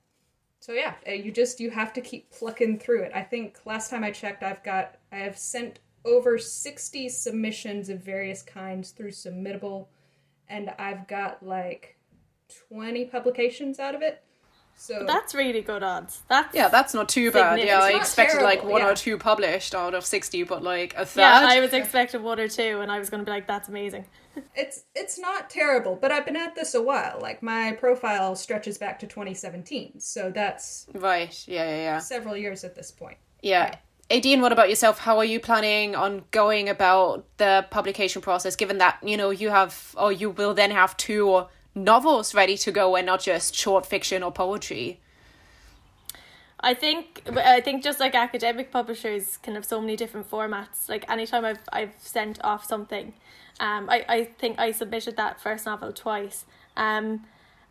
so 0.62 0.74
yeah, 0.74 0.94
uh, 1.08 1.10
you 1.10 1.32
just 1.32 1.58
you 1.58 1.70
have 1.70 1.92
to 1.94 2.00
keep 2.00 2.30
plucking 2.30 2.78
through 2.78 3.02
it. 3.02 3.10
I 3.12 3.22
think 3.22 3.58
last 3.64 3.90
time 3.90 4.04
I 4.04 4.12
checked, 4.12 4.44
I've 4.44 4.62
got 4.62 4.94
I 5.10 5.16
have 5.16 5.36
sent 5.36 5.80
over 6.04 6.38
sixty 6.38 7.08
submissions 7.08 7.88
of 7.88 7.98
various 7.98 8.42
kinds 8.42 8.92
through 8.92 9.10
Submittable, 9.10 9.88
and 10.48 10.70
I've 10.78 11.08
got 11.08 11.44
like 11.44 11.96
twenty 12.68 13.04
publications 13.04 13.80
out 13.80 13.96
of 13.96 14.02
it. 14.02 14.22
So 14.82 14.98
but 14.98 15.06
that's 15.06 15.32
really 15.32 15.60
good 15.60 15.84
odds. 15.84 16.22
That's 16.26 16.52
yeah, 16.56 16.66
that's 16.66 16.92
not 16.92 17.08
too 17.08 17.30
bad. 17.30 17.60
Yeah, 17.60 17.78
I 17.78 17.92
expected 17.92 18.40
terrible, 18.40 18.48
like 18.48 18.64
one 18.64 18.80
yeah. 18.80 18.88
or 18.88 18.96
two 18.96 19.16
published 19.16 19.76
out 19.76 19.94
of 19.94 20.04
sixty, 20.04 20.42
but 20.42 20.64
like 20.64 20.92
a 20.96 21.06
third. 21.06 21.20
Yeah, 21.20 21.46
I 21.48 21.60
was 21.60 21.72
expecting 21.72 22.24
one 22.24 22.40
or 22.40 22.48
two, 22.48 22.80
and 22.80 22.90
I 22.90 22.98
was 22.98 23.08
going 23.08 23.20
to 23.20 23.24
be 23.24 23.30
like, 23.30 23.46
"That's 23.46 23.68
amazing." 23.68 24.06
it's 24.56 24.82
it's 24.96 25.20
not 25.20 25.48
terrible, 25.48 25.94
but 25.94 26.10
I've 26.10 26.24
been 26.24 26.34
at 26.34 26.56
this 26.56 26.74
a 26.74 26.82
while. 26.82 27.20
Like 27.22 27.44
my 27.44 27.70
profile 27.78 28.34
stretches 28.34 28.76
back 28.76 28.98
to 28.98 29.06
2017, 29.06 30.00
so 30.00 30.32
that's 30.34 30.88
right. 30.94 31.44
Yeah, 31.46 31.64
yeah, 31.64 31.76
yeah. 31.76 31.98
Several 31.98 32.36
years 32.36 32.64
at 32.64 32.74
this 32.74 32.90
point. 32.90 33.18
Yeah. 33.40 33.62
Right. 33.66 33.76
Aideen, 34.10 34.40
what 34.40 34.50
about 34.50 34.68
yourself? 34.68 34.98
How 34.98 35.18
are 35.18 35.24
you 35.24 35.38
planning 35.38 35.94
on 35.94 36.24
going 36.32 36.68
about 36.68 37.24
the 37.36 37.68
publication 37.70 38.20
process? 38.20 38.56
Given 38.56 38.78
that 38.78 38.98
you 39.00 39.16
know 39.16 39.30
you 39.30 39.50
have, 39.50 39.94
or 39.96 40.10
you 40.10 40.30
will 40.30 40.54
then 40.54 40.72
have 40.72 40.96
two 40.96 41.46
novels 41.74 42.34
ready 42.34 42.56
to 42.58 42.72
go, 42.72 42.96
and 42.96 43.06
not 43.06 43.22
just 43.22 43.54
short 43.54 43.86
fiction 43.86 44.22
or 44.22 44.32
poetry. 44.32 45.00
I 46.60 46.74
think 46.74 47.22
I 47.36 47.60
think 47.60 47.82
just 47.82 47.98
like 47.98 48.14
academic 48.14 48.70
publishers 48.70 49.36
can 49.38 49.54
have 49.54 49.64
so 49.64 49.80
many 49.80 49.96
different 49.96 50.30
formats. 50.30 50.88
Like 50.88 51.08
anytime 51.10 51.44
I've 51.44 51.58
I've 51.72 51.94
sent 51.98 52.38
off 52.44 52.64
something, 52.64 53.14
um, 53.58 53.90
I, 53.90 54.04
I 54.08 54.24
think 54.24 54.58
I 54.60 54.70
submitted 54.70 55.16
that 55.16 55.40
first 55.40 55.66
novel 55.66 55.92
twice. 55.92 56.44
Um, 56.76 57.24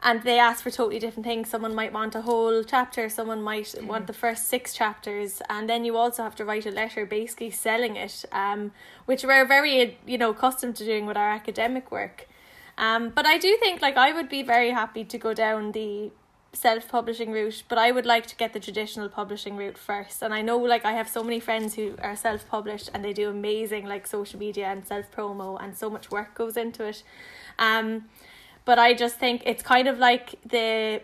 and 0.04 0.24
they 0.24 0.40
ask 0.40 0.64
for 0.64 0.72
totally 0.72 1.00
different 1.00 1.26
things. 1.26 1.50
Someone 1.50 1.76
might 1.76 1.94
want 1.94 2.16
a 2.16 2.22
whole 2.22 2.64
chapter, 2.64 3.08
someone 3.08 3.42
might 3.42 3.66
mm. 3.66 3.86
want 3.86 4.08
the 4.08 4.14
first 4.14 4.48
six 4.48 4.74
chapters, 4.74 5.42
and 5.48 5.70
then 5.70 5.86
you 5.86 5.96
also 5.96 6.24
have 6.24 6.36
to 6.36 6.46
write 6.46 6.66
a 6.66 6.72
letter 6.72 7.06
basically 7.06 7.52
selling 7.52 7.96
it, 7.96 8.26
um, 8.32 8.72
which 9.06 9.24
we're 9.24 9.46
very 9.46 9.98
you 10.06 10.18
know 10.18 10.32
accustomed 10.32 10.76
to 10.78 10.86
doing 10.86 11.06
with 11.06 11.18
our 11.18 11.30
academic 11.30 11.92
work. 11.92 12.28
Um, 12.82 13.10
but 13.10 13.28
I 13.28 13.38
do 13.38 13.56
think 13.58 13.80
like 13.82 13.96
I 13.96 14.12
would 14.12 14.28
be 14.28 14.42
very 14.42 14.72
happy 14.72 15.06
to 15.06 15.18
go 15.20 15.36
down 15.36 15.72
the 15.72 16.12
self 16.52 16.90
publishing 16.90 17.32
route, 17.32 17.64
but 17.70 17.78
I 17.78 17.92
would 17.92 18.08
like 18.08 18.26
to 18.26 18.36
get 18.36 18.54
the 18.54 18.60
traditional 18.60 19.08
publishing 19.08 19.56
route 19.56 19.78
first. 19.78 20.24
And 20.24 20.34
I 20.34 20.42
know 20.42 20.58
like 20.58 20.84
I 20.84 20.94
have 20.94 21.08
so 21.08 21.24
many 21.24 21.40
friends 21.40 21.76
who 21.76 21.96
are 22.02 22.16
self 22.16 22.48
published 22.50 22.90
and 22.92 23.06
they 23.06 23.14
do 23.14 23.30
amazing 23.30 23.86
like 23.86 24.08
social 24.08 24.40
media 24.40 24.66
and 24.66 24.86
self 24.86 25.12
promo 25.12 25.64
and 25.64 25.78
so 25.78 25.92
much 25.92 26.10
work 26.10 26.34
goes 26.34 26.58
into 26.58 26.84
it. 26.86 27.04
Um 27.60 28.06
but 28.66 28.80
I 28.80 28.94
just 28.94 29.18
think 29.18 29.44
it's 29.46 29.62
kind 29.62 29.88
of 29.88 30.00
like 30.00 30.36
the 30.44 31.02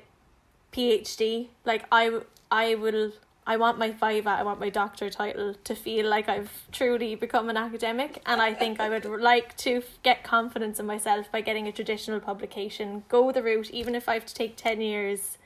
PhD. 0.74 1.50
Like 1.64 1.86
I 1.92 2.22
I 2.50 2.74
will 2.74 3.12
I 3.48 3.56
want 3.56 3.80
my 3.80 3.92
viva, 3.92 4.30
I 4.30 4.44
want 4.44 4.60
my 4.60 4.70
doctor 4.70 5.10
title 5.10 5.56
to 5.64 5.74
feel 5.74 6.06
like 6.06 6.28
I've 6.28 6.52
truly 6.74 7.16
become 7.16 7.50
an 7.50 7.56
academic, 7.56 8.22
and 8.26 8.42
I 8.42 8.54
think 8.54 8.82
I 8.82 8.90
would 8.90 9.06
like 9.06 9.56
to 9.58 9.84
get 10.04 10.22
confidence 10.22 10.82
in 10.82 10.86
myself 10.86 11.32
by 11.32 11.40
getting 11.40 11.66
a 11.66 11.72
traditional 11.72 12.20
publication, 12.20 13.06
go 13.08 13.32
the 13.32 13.42
route, 13.42 13.72
even 13.72 13.96
if 13.96 14.10
I 14.10 14.16
have 14.16 14.26
to 14.26 14.34
take 14.34 14.58
10 14.58 14.82
years, 14.82 15.38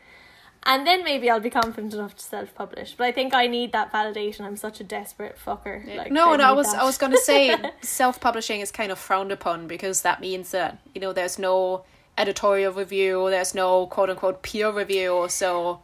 and 0.64 0.86
then 0.88 1.04
maybe 1.04 1.30
I'll 1.30 1.40
be 1.40 1.52
confident 1.52 1.94
enough 1.94 2.16
to 2.16 2.24
self 2.24 2.56
publish. 2.56 2.96
But 2.98 3.06
I 3.06 3.12
think 3.12 3.36
I 3.36 3.46
need 3.46 3.72
that 3.74 3.94
validation. 3.94 4.42
I'm 4.42 4.58
such 4.58 4.80
a 4.80 4.84
desperate 4.84 5.38
fucker. 5.44 5.86
Like, 5.96 6.12
no, 6.12 6.34
I 6.34 6.38
no, 6.38 6.44
I 6.44 6.52
was 6.54 6.72
that. 6.72 6.82
I 6.82 6.84
was 6.84 6.98
gonna 6.98 7.18
say 7.18 7.56
self 7.82 8.20
publishing 8.20 8.62
is 8.62 8.72
kind 8.72 8.92
of 8.92 8.98
frowned 8.98 9.32
upon 9.32 9.68
because 9.68 10.02
that 10.02 10.22
means 10.22 10.52
that 10.52 10.80
you 10.94 11.02
know 11.02 11.14
there's 11.14 11.38
no 11.38 11.84
editorial 12.18 12.74
review, 12.74 13.30
there's 13.30 13.56
no 13.56 13.88
quote 13.88 14.10
unquote 14.10 14.42
peer 14.44 14.72
review, 14.72 15.28
so 15.30 15.82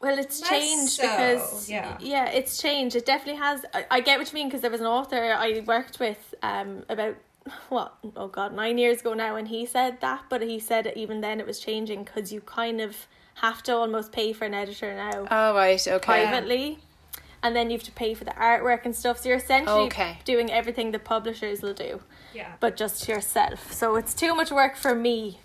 well, 0.00 0.18
it's 0.18 0.40
Less 0.42 0.50
changed 0.50 0.92
so, 0.92 1.02
because 1.02 1.70
yeah. 1.70 1.96
yeah, 2.00 2.28
it's 2.30 2.60
changed. 2.60 2.96
It 2.96 3.06
definitely 3.06 3.40
has. 3.40 3.64
I, 3.72 3.86
I 3.90 4.00
get 4.00 4.18
what 4.18 4.30
you 4.30 4.34
mean 4.34 4.48
because 4.48 4.60
there 4.60 4.70
was 4.70 4.80
an 4.80 4.86
author 4.86 5.32
I 5.32 5.62
worked 5.66 5.98
with 5.98 6.34
um 6.42 6.84
about 6.88 7.16
what 7.68 7.94
oh 8.16 8.28
god 8.28 8.54
nine 8.54 8.76
years 8.76 9.00
ago 9.00 9.14
now, 9.14 9.36
and 9.36 9.48
he 9.48 9.64
said 9.64 10.00
that, 10.02 10.24
but 10.28 10.42
he 10.42 10.58
said 10.58 10.92
even 10.96 11.22
then 11.22 11.40
it 11.40 11.46
was 11.46 11.58
changing 11.58 12.04
because 12.04 12.32
you 12.32 12.40
kind 12.42 12.80
of 12.80 13.06
have 13.36 13.62
to 13.62 13.74
almost 13.74 14.12
pay 14.12 14.32
for 14.32 14.44
an 14.44 14.54
editor 14.54 14.94
now. 14.94 15.26
Oh 15.30 15.54
right, 15.54 15.86
okay. 15.86 15.98
Privately, 15.98 16.78
and 17.42 17.56
then 17.56 17.70
you 17.70 17.78
have 17.78 17.84
to 17.84 17.92
pay 17.92 18.12
for 18.12 18.24
the 18.24 18.32
artwork 18.32 18.84
and 18.84 18.94
stuff. 18.94 19.20
So 19.20 19.30
you're 19.30 19.38
essentially 19.38 19.86
okay. 19.86 20.18
doing 20.26 20.50
everything 20.50 20.90
the 20.90 20.98
publishers 20.98 21.62
will 21.62 21.74
do. 21.74 22.02
Yeah. 22.34 22.52
But 22.60 22.76
just 22.76 23.08
yourself. 23.08 23.72
So 23.72 23.96
it's 23.96 24.12
too 24.12 24.34
much 24.34 24.50
work 24.50 24.76
for 24.76 24.94
me. 24.94 25.38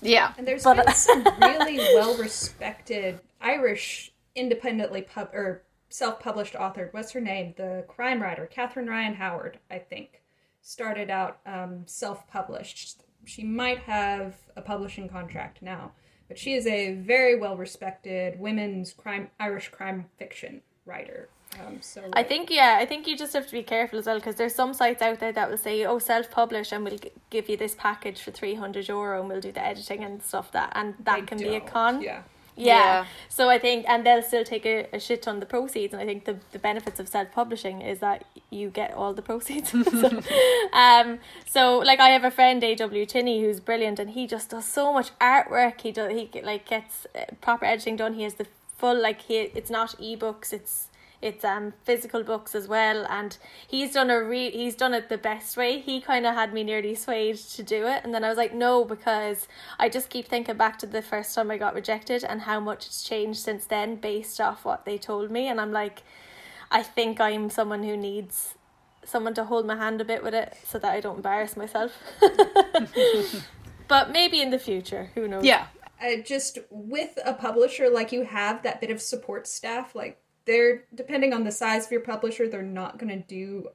Yeah. 0.00 0.32
And 0.38 0.46
there's 0.46 0.62
but, 0.62 0.84
been 0.84 0.94
some 0.94 1.24
really 1.40 1.78
well 1.78 2.16
respected 2.16 3.20
Irish 3.40 4.12
independently 4.34 5.02
pub 5.02 5.30
or 5.32 5.62
self-published 5.88 6.54
author. 6.54 6.88
What's 6.92 7.12
her 7.12 7.20
name? 7.20 7.54
The 7.56 7.84
crime 7.88 8.20
writer, 8.20 8.46
Catherine 8.46 8.88
Ryan 8.88 9.14
Howard, 9.14 9.58
I 9.70 9.78
think, 9.78 10.22
started 10.62 11.10
out 11.10 11.38
um, 11.46 11.82
self-published. 11.86 13.02
She 13.24 13.44
might 13.44 13.78
have 13.80 14.36
a 14.56 14.62
publishing 14.62 15.08
contract 15.08 15.62
now, 15.62 15.92
but 16.28 16.38
she 16.38 16.54
is 16.54 16.66
a 16.66 16.94
very 16.94 17.38
well-respected 17.38 18.38
women's 18.38 18.92
crime 18.92 19.30
Irish 19.40 19.68
crime 19.68 20.06
fiction 20.18 20.62
writer. 20.84 21.28
Um, 21.64 21.78
so 21.80 22.02
I 22.12 22.22
think 22.22 22.50
yeah, 22.50 22.76
I 22.80 22.84
think 22.84 23.06
you 23.06 23.16
just 23.16 23.32
have 23.32 23.46
to 23.46 23.52
be 23.52 23.62
careful 23.62 23.98
as 23.98 24.06
well 24.06 24.16
because 24.16 24.34
there's 24.34 24.54
some 24.54 24.74
sites 24.74 25.00
out 25.00 25.20
there 25.20 25.32
that 25.32 25.48
will 25.48 25.56
say, 25.56 25.84
"Oh, 25.86 25.98
self-publish, 25.98 26.72
and 26.72 26.84
we'll 26.84 26.98
g- 26.98 27.12
give 27.30 27.48
you 27.48 27.56
this 27.56 27.74
package 27.78 28.20
for 28.20 28.32
three 28.32 28.54
hundred 28.54 28.88
euro, 28.88 29.20
and 29.20 29.28
we'll 29.28 29.40
do 29.40 29.52
the 29.52 29.64
editing 29.64 30.04
and 30.04 30.22
stuff 30.22 30.50
that," 30.52 30.72
and 30.74 30.94
that 31.04 31.26
can 31.26 31.38
be 31.38 31.54
a 31.54 31.60
con. 31.60 32.02
Yeah. 32.02 32.22
Yeah. 32.56 32.74
yeah. 32.74 33.06
So 33.28 33.50
I 33.50 33.58
think, 33.58 33.86
and 33.88 34.04
they'll 34.04 34.22
still 34.22 34.44
take 34.44 34.64
a, 34.64 34.88
a 34.92 34.98
shit 34.98 35.28
on 35.28 35.40
the 35.40 35.46
proceeds. 35.46 35.92
And 35.92 36.02
I 36.02 36.06
think 36.06 36.24
the, 36.24 36.38
the 36.52 36.58
benefits 36.58 36.98
of 36.98 37.08
self 37.08 37.30
publishing 37.32 37.82
is 37.82 37.98
that 38.00 38.24
you 38.50 38.70
get 38.70 38.94
all 38.94 39.12
the 39.12 39.22
proceeds. 39.22 39.70
so, 40.00 40.22
um, 40.72 41.18
so 41.46 41.78
like 41.78 42.00
I 42.00 42.08
have 42.10 42.24
a 42.24 42.30
friend, 42.30 42.62
A.W. 42.64 43.06
Tinney, 43.06 43.42
who's 43.42 43.60
brilliant, 43.60 43.98
and 43.98 44.10
he 44.10 44.26
just 44.26 44.50
does 44.50 44.64
so 44.64 44.92
much 44.92 45.16
artwork. 45.18 45.80
He 45.80 45.92
does, 45.92 46.10
he 46.12 46.30
like 46.42 46.66
gets 46.66 47.06
uh, 47.14 47.26
proper 47.40 47.66
editing 47.66 47.96
done. 47.96 48.14
He 48.14 48.22
has 48.22 48.34
the 48.34 48.46
full, 48.76 49.00
like, 49.00 49.22
he, 49.22 49.38
it's 49.38 49.70
not 49.70 49.90
ebooks, 49.98 50.52
it's 50.52 50.88
it's 51.22 51.44
um 51.44 51.72
physical 51.84 52.22
books 52.22 52.54
as 52.54 52.68
well 52.68 53.06
and 53.08 53.38
he's 53.66 53.92
done 53.92 54.10
a 54.10 54.22
re 54.22 54.50
he's 54.50 54.74
done 54.74 54.94
it 54.94 55.08
the 55.08 55.18
best 55.18 55.56
way. 55.56 55.78
He 55.78 56.00
kind 56.00 56.26
of 56.26 56.34
had 56.34 56.52
me 56.52 56.62
nearly 56.62 56.94
swayed 56.94 57.36
to 57.36 57.62
do 57.62 57.86
it 57.86 58.02
and 58.04 58.14
then 58.14 58.24
i 58.24 58.28
was 58.28 58.38
like 58.38 58.54
no 58.54 58.84
because 58.84 59.48
i 59.78 59.88
just 59.88 60.10
keep 60.10 60.26
thinking 60.26 60.56
back 60.56 60.78
to 60.78 60.86
the 60.86 61.02
first 61.02 61.34
time 61.34 61.50
i 61.50 61.56
got 61.56 61.74
rejected 61.74 62.24
and 62.24 62.42
how 62.42 62.60
much 62.60 62.86
it's 62.86 63.02
changed 63.02 63.40
since 63.40 63.66
then 63.66 63.96
based 63.96 64.40
off 64.40 64.64
what 64.64 64.84
they 64.84 64.96
told 64.98 65.30
me 65.30 65.48
and 65.48 65.60
i'm 65.60 65.72
like 65.72 66.02
i 66.70 66.82
think 66.82 67.20
i'm 67.20 67.50
someone 67.50 67.82
who 67.82 67.96
needs 67.96 68.54
someone 69.04 69.34
to 69.34 69.44
hold 69.44 69.66
my 69.66 69.76
hand 69.76 70.00
a 70.00 70.04
bit 70.04 70.22
with 70.22 70.34
it 70.34 70.56
so 70.64 70.78
that 70.78 70.92
i 70.92 71.00
don't 71.00 71.16
embarrass 71.16 71.56
myself. 71.56 71.92
But 73.88 74.10
maybe 74.10 74.40
in 74.40 74.50
the 74.50 74.58
future 74.58 75.10
who 75.14 75.28
knows? 75.28 75.44
Yeah. 75.44 75.66
Uh, 76.02 76.16
just 76.22 76.58
with 76.70 77.18
a 77.24 77.32
publisher 77.32 77.88
like 77.88 78.12
you 78.12 78.24
have 78.24 78.62
that 78.62 78.80
bit 78.80 78.90
of 78.90 79.00
support 79.00 79.46
staff 79.46 79.94
like 79.94 80.20
they're 80.46 80.84
depending 80.94 81.32
on 81.32 81.44
the 81.44 81.52
size 81.52 81.86
of 81.86 81.92
your 81.92 82.00
publisher, 82.00 82.48
they're 82.48 82.62
not 82.62 82.98
going 82.98 83.10
to 83.10 83.26
do 83.26 83.68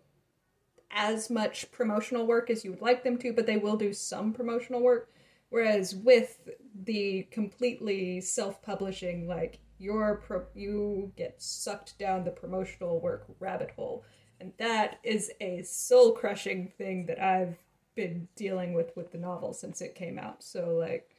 as 0.90 1.30
much 1.30 1.72
promotional 1.72 2.26
work 2.26 2.50
as 2.50 2.66
you 2.66 2.72
would 2.72 2.82
like 2.82 3.04
them 3.04 3.18
to, 3.20 3.34
but 3.34 3.46
they 3.46 3.58
will 3.58 3.78
do 3.78 3.94
some 3.94 4.34
promotional 4.34 4.82
work. 4.82 5.12
Whereas 5.50 5.96
with 5.96 6.50
the 6.84 7.28
completely 7.32 8.22
self-publishing, 8.22 9.28
like 9.28 9.60
Your 9.80 10.18
pro- 10.18 10.46
you 10.54 11.12
get 11.18 11.42
sucked 11.42 11.98
down 11.98 12.24
the 12.24 12.32
promotional 12.32 13.00
work 13.02 13.26
rabbit 13.40 13.72
hole, 13.72 14.04
and 14.40 14.54
that 14.58 15.00
is 15.04 15.32
a 15.42 15.64
soul 15.64 16.12
crushing 16.14 16.68
thing 16.78 17.08
that 17.08 17.20
I've 17.20 17.58
been 17.96 18.28
dealing 18.36 18.76
with 18.76 18.96
with 18.96 19.12
the 19.12 19.18
novel 19.18 19.54
since 19.54 19.82
it 19.82 19.96
came 19.96 20.20
out. 20.20 20.44
So 20.44 20.76
like 20.78 21.10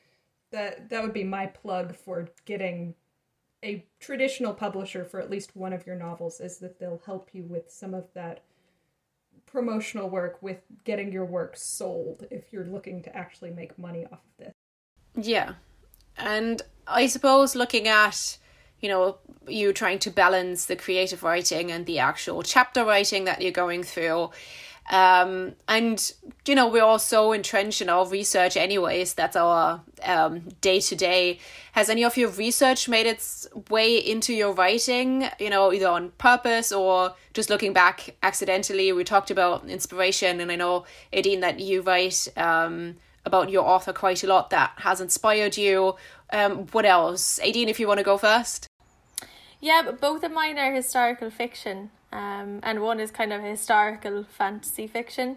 that 0.53 0.89
that 0.91 1.03
would 1.03 1.13
be 1.13 1.25
my 1.25 1.47
plug 1.47 1.97
for 1.97 2.29
getting 2.45 2.95
a 3.65 3.85
traditional 4.01 4.53
publisher 4.53 5.05
for 5.05 5.21
at 5.21 5.31
least 5.31 5.55
one 5.55 5.73
of 5.73 5.87
your 5.87 5.97
novels 5.97 6.41
is 6.41 6.59
that 6.59 6.79
they'll 6.79 7.03
help 7.07 7.31
you 7.33 7.45
with 7.45 7.71
some 7.71 7.95
of 7.95 8.07
that 8.15 8.43
promotional 9.47 10.09
work 10.09 10.39
with 10.43 10.61
getting 10.85 11.13
your 11.13 11.25
work 11.25 11.57
sold 11.57 12.27
if 12.31 12.53
you're 12.53 12.65
looking 12.65 13.03
to 13.03 13.17
actually 13.17 13.51
make 13.51 13.79
money 13.79 14.05
off 14.07 14.21
of 14.39 14.47
this. 14.47 14.55
Yeah. 15.15 15.55
And 16.17 16.63
I 16.87 17.07
suppose 17.07 17.55
looking 17.55 17.87
at, 17.87 18.39
you 18.81 18.89
know, 18.89 19.19
you 19.47 19.73
trying 19.73 19.99
to 20.01 20.11
balance 20.11 20.67
the 20.67 20.77
creative 20.77 21.23
writing 21.23 21.71
and 21.71 21.87
the 21.87 21.99
actual 21.99 22.43
chapter 22.43 22.85
writing 22.85 23.25
that 23.25 23.43
you're 23.43 23.53
going 23.53 23.83
through. 23.83 24.31
Um, 24.91 25.55
and, 25.69 26.13
you 26.47 26.55
know, 26.55 26.69
we're 26.69 26.83
all 26.83 26.99
so 26.99 27.33
entrenched 27.33 27.81
in 27.81 27.89
our 27.89 28.07
research, 28.07 28.57
anyways. 28.57 29.15
That's 29.15 29.37
our 29.37 29.83
um 30.05 30.41
day 30.61 30.81
to 30.81 30.97
day. 30.97 31.39
Has 31.73 31.89
any 31.89 32.05
of 32.05 32.17
your 32.17 32.31
research 32.31 32.89
made 32.89 33.07
its 33.07 33.47
way 33.71 33.97
into 33.97 34.35
your 34.35 34.53
writing, 34.53 35.29
you 35.39 35.49
know, 35.49 35.73
either 35.73 35.89
on 35.89 36.11
purpose 36.19 36.73
or 36.73 37.15
just 37.33 37.49
looking 37.49 37.73
back 37.73 38.17
accidentally? 38.23 38.93
We 38.93 39.05
talked 39.05 39.31
about 39.31 39.69
inspiration, 39.69 40.41
and 40.41 40.51
I 40.51 40.57
know, 40.57 40.85
Aideen, 41.13 41.41
that 41.41 41.61
you 41.61 41.83
write 41.83 42.29
um, 42.37 42.97
about 43.25 43.51
your 43.51 43.65
author 43.65 43.93
quite 43.93 44.25
a 44.25 44.27
lot 44.27 44.51
that 44.51 44.73
has 44.79 45.01
inspired 45.01 45.57
you. 45.57 45.95
Um, 46.33 46.67
what 46.73 46.85
else? 46.85 47.39
Aideen, 47.43 47.69
if 47.69 47.79
you 47.79 47.87
want 47.87 47.99
to 47.99 48.05
go 48.05 48.19
first. 48.19 48.67
Yeah, 49.61 49.83
but 49.85 50.01
both 50.01 50.25
of 50.25 50.33
mine 50.33 50.59
are 50.59 50.75
historical 50.75 51.31
fiction. 51.31 51.91
Um, 52.13 52.61
and 52.63 52.83
one 52.83 53.01
is 53.01 53.11
kind 53.11 53.33
of 53.33 53.43
historical 53.43 54.25
fantasy 54.25 54.87
fiction. 54.87 55.37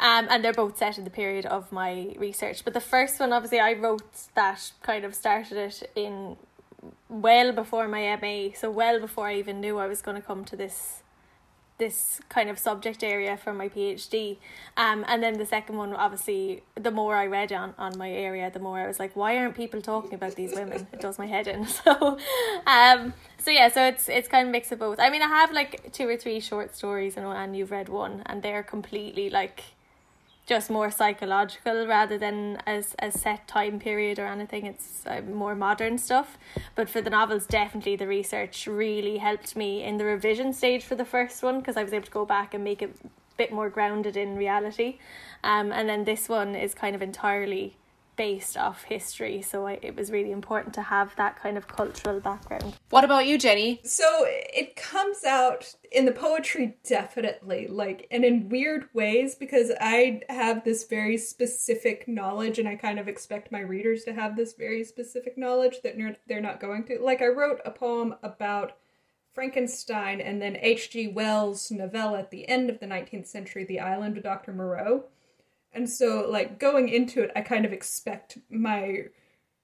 Um, 0.00 0.26
and 0.30 0.44
they're 0.44 0.52
both 0.52 0.76
set 0.76 0.98
in 0.98 1.04
the 1.04 1.10
period 1.10 1.46
of 1.46 1.70
my 1.70 2.14
research. 2.18 2.64
But 2.64 2.74
the 2.74 2.80
first 2.80 3.20
one, 3.20 3.32
obviously, 3.32 3.60
I 3.60 3.74
wrote 3.74 4.04
that 4.34 4.72
kind 4.82 5.04
of 5.04 5.14
started 5.14 5.58
it 5.58 5.90
in 5.94 6.36
well 7.08 7.52
before 7.52 7.88
my 7.88 8.16
MA, 8.20 8.54
so 8.54 8.70
well 8.70 9.00
before 9.00 9.28
I 9.28 9.36
even 9.36 9.60
knew 9.60 9.78
I 9.78 9.86
was 9.86 10.02
going 10.02 10.16
to 10.20 10.26
come 10.26 10.44
to 10.46 10.56
this 10.56 11.02
this 11.78 12.20
kind 12.28 12.50
of 12.50 12.58
subject 12.58 13.02
area 13.02 13.36
for 13.36 13.52
my 13.52 13.68
PhD. 13.68 14.36
Um, 14.76 15.04
and 15.08 15.22
then 15.22 15.38
the 15.38 15.46
second 15.46 15.76
one, 15.76 15.94
obviously, 15.94 16.62
the 16.74 16.90
more 16.90 17.14
I 17.14 17.26
read 17.26 17.52
on, 17.52 17.74
on 17.78 17.96
my 17.96 18.10
area, 18.10 18.50
the 18.50 18.58
more 18.58 18.78
I 18.78 18.86
was 18.86 18.98
like, 18.98 19.14
why 19.14 19.38
aren't 19.38 19.54
people 19.54 19.80
talking 19.80 20.14
about 20.14 20.34
these 20.34 20.54
women? 20.54 20.86
It 20.92 21.00
does 21.00 21.18
my 21.18 21.26
head 21.26 21.46
in. 21.46 21.66
So, 21.78 22.18
um, 22.66 23.14
so 23.38 23.50
yeah, 23.50 23.68
so 23.68 23.84
it's 23.86 24.08
it's 24.08 24.26
kind 24.26 24.48
of 24.48 24.52
mix 24.52 24.72
of 24.72 24.78
both. 24.80 24.98
I 24.98 25.10
mean, 25.10 25.22
I 25.22 25.28
have 25.28 25.52
like 25.52 25.92
two 25.92 26.08
or 26.08 26.16
three 26.16 26.40
short 26.40 26.74
stories, 26.74 27.16
and 27.16 27.26
and 27.26 27.56
you've 27.56 27.70
read 27.70 27.88
one, 27.88 28.22
and 28.26 28.42
they're 28.42 28.64
completely 28.64 29.30
like 29.30 29.62
just 30.48 30.70
more 30.70 30.90
psychological 30.90 31.86
rather 31.86 32.16
than 32.16 32.56
as 32.66 32.96
a 33.00 33.12
set 33.12 33.46
time 33.46 33.78
period 33.78 34.18
or 34.18 34.26
anything. 34.26 34.64
It's 34.64 35.04
uh, 35.06 35.20
more 35.20 35.54
modern 35.54 35.98
stuff. 35.98 36.38
But 36.74 36.88
for 36.88 37.02
the 37.02 37.10
novels, 37.10 37.46
definitely 37.46 37.96
the 37.96 38.06
research 38.06 38.66
really 38.66 39.18
helped 39.18 39.54
me 39.56 39.84
in 39.84 39.98
the 39.98 40.06
revision 40.06 40.54
stage 40.54 40.84
for 40.84 40.94
the 40.94 41.04
first 41.04 41.42
one 41.42 41.58
because 41.58 41.76
I 41.76 41.84
was 41.84 41.92
able 41.92 42.06
to 42.06 42.10
go 42.10 42.24
back 42.24 42.54
and 42.54 42.64
make 42.64 42.80
it 42.80 42.96
a 43.04 43.08
bit 43.36 43.52
more 43.52 43.68
grounded 43.68 44.16
in 44.16 44.36
reality. 44.36 44.98
Um, 45.44 45.70
and 45.70 45.86
then 45.86 46.04
this 46.04 46.30
one 46.30 46.54
is 46.54 46.74
kind 46.74 46.96
of 46.96 47.02
entirely 47.02 47.76
based 48.18 48.58
off 48.58 48.82
history, 48.82 49.40
so 49.40 49.68
I, 49.68 49.78
it 49.80 49.94
was 49.94 50.10
really 50.10 50.32
important 50.32 50.74
to 50.74 50.82
have 50.82 51.14
that 51.16 51.40
kind 51.40 51.56
of 51.56 51.68
cultural 51.68 52.18
background. 52.18 52.74
What 52.90 53.04
about 53.04 53.26
you, 53.26 53.38
Jenny? 53.38 53.80
So 53.84 54.26
it 54.26 54.74
comes 54.74 55.24
out 55.24 55.72
in 55.92 56.04
the 56.04 56.12
poetry, 56.12 56.76
definitely, 56.82 57.68
like, 57.68 58.08
and 58.10 58.24
in 58.24 58.48
weird 58.48 58.88
ways, 58.92 59.36
because 59.36 59.70
I 59.80 60.22
have 60.28 60.64
this 60.64 60.84
very 60.84 61.16
specific 61.16 62.08
knowledge, 62.08 62.58
and 62.58 62.68
I 62.68 62.74
kind 62.74 62.98
of 62.98 63.06
expect 63.06 63.52
my 63.52 63.60
readers 63.60 64.02
to 64.04 64.12
have 64.12 64.36
this 64.36 64.52
very 64.52 64.82
specific 64.82 65.38
knowledge 65.38 65.76
that 65.84 65.94
they're 66.26 66.40
not 66.40 66.58
going 66.60 66.84
to. 66.86 66.98
Like, 67.00 67.22
I 67.22 67.28
wrote 67.28 67.60
a 67.64 67.70
poem 67.70 68.16
about. 68.22 68.72
Frankenstein 69.34 70.20
and 70.20 70.42
then 70.42 70.56
H.G. 70.56 71.08
Wells' 71.08 71.70
novella 71.70 72.18
at 72.18 72.32
the 72.32 72.48
end 72.48 72.68
of 72.68 72.80
the 72.80 72.86
19th 72.86 73.28
century, 73.28 73.64
The 73.64 73.78
Island 73.78 74.16
of 74.16 74.24
Dr. 74.24 74.52
Moreau. 74.52 75.04
And 75.72 75.88
so, 75.88 76.26
like, 76.28 76.58
going 76.58 76.88
into 76.88 77.22
it, 77.22 77.30
I 77.36 77.42
kind 77.42 77.64
of 77.64 77.72
expect 77.72 78.38
my 78.50 79.04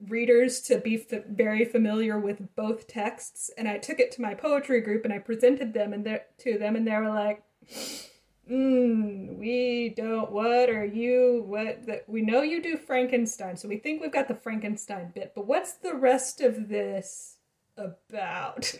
readers 0.08 0.60
to 0.62 0.78
be 0.78 1.06
f- 1.10 1.24
very 1.26 1.64
familiar 1.64 2.18
with 2.18 2.54
both 2.56 2.86
texts. 2.86 3.50
And 3.56 3.68
I 3.68 3.78
took 3.78 4.00
it 4.00 4.12
to 4.12 4.22
my 4.22 4.34
poetry 4.34 4.80
group 4.80 5.04
and 5.04 5.14
I 5.14 5.18
presented 5.18 5.72
them 5.72 5.92
and 5.92 6.20
to 6.38 6.58
them, 6.58 6.76
and 6.76 6.86
they 6.86 6.96
were 6.96 7.08
like, 7.08 7.42
mm, 8.50 9.38
we 9.38 9.94
don't, 9.96 10.30
what 10.30 10.68
are 10.68 10.84
you, 10.84 11.44
what, 11.46 11.86
the, 11.86 12.02
we 12.06 12.22
know 12.22 12.42
you 12.42 12.62
do 12.62 12.76
Frankenstein, 12.76 13.56
so 13.56 13.68
we 13.68 13.78
think 13.78 14.00
we've 14.00 14.12
got 14.12 14.28
the 14.28 14.34
Frankenstein 14.34 15.12
bit, 15.14 15.32
but 15.34 15.46
what's 15.46 15.74
the 15.74 15.94
rest 15.94 16.40
of 16.40 16.68
this? 16.68 17.33
About. 17.76 18.72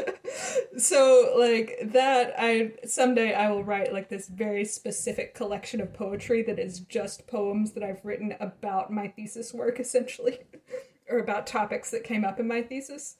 so 0.76 1.34
like 1.38 1.78
that 1.92 2.34
I 2.38 2.72
someday 2.86 3.34
I 3.34 3.50
will 3.50 3.64
write 3.64 3.92
like 3.92 4.08
this 4.08 4.28
very 4.28 4.64
specific 4.64 5.34
collection 5.34 5.80
of 5.80 5.92
poetry 5.92 6.42
that 6.42 6.58
is 6.58 6.80
just 6.80 7.26
poems 7.26 7.72
that 7.72 7.82
I've 7.82 8.04
written 8.04 8.34
about 8.40 8.92
my 8.92 9.08
thesis 9.08 9.52
work 9.52 9.80
essentially 9.80 10.38
or 11.08 11.18
about 11.18 11.46
topics 11.46 11.90
that 11.90 12.04
came 12.04 12.24
up 12.24 12.40
in 12.40 12.48
my 12.48 12.62
thesis. 12.62 13.16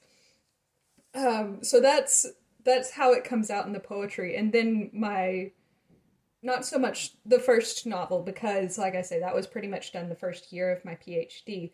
Um 1.13 1.63
so 1.63 1.79
that's 1.79 2.25
that's 2.63 2.91
how 2.91 3.11
it 3.13 3.23
comes 3.23 3.49
out 3.49 3.65
in 3.65 3.73
the 3.73 3.79
poetry 3.79 4.35
and 4.35 4.51
then 4.51 4.89
my 4.93 5.51
not 6.43 6.65
so 6.65 6.79
much 6.79 7.11
the 7.25 7.39
first 7.39 7.85
novel 7.85 8.21
because 8.23 8.77
like 8.77 8.95
I 8.95 9.01
say 9.01 9.19
that 9.19 9.35
was 9.35 9.47
pretty 9.47 9.67
much 9.67 9.91
done 9.91 10.09
the 10.09 10.15
first 10.15 10.51
year 10.51 10.71
of 10.71 10.85
my 10.85 10.95
PhD 10.95 11.71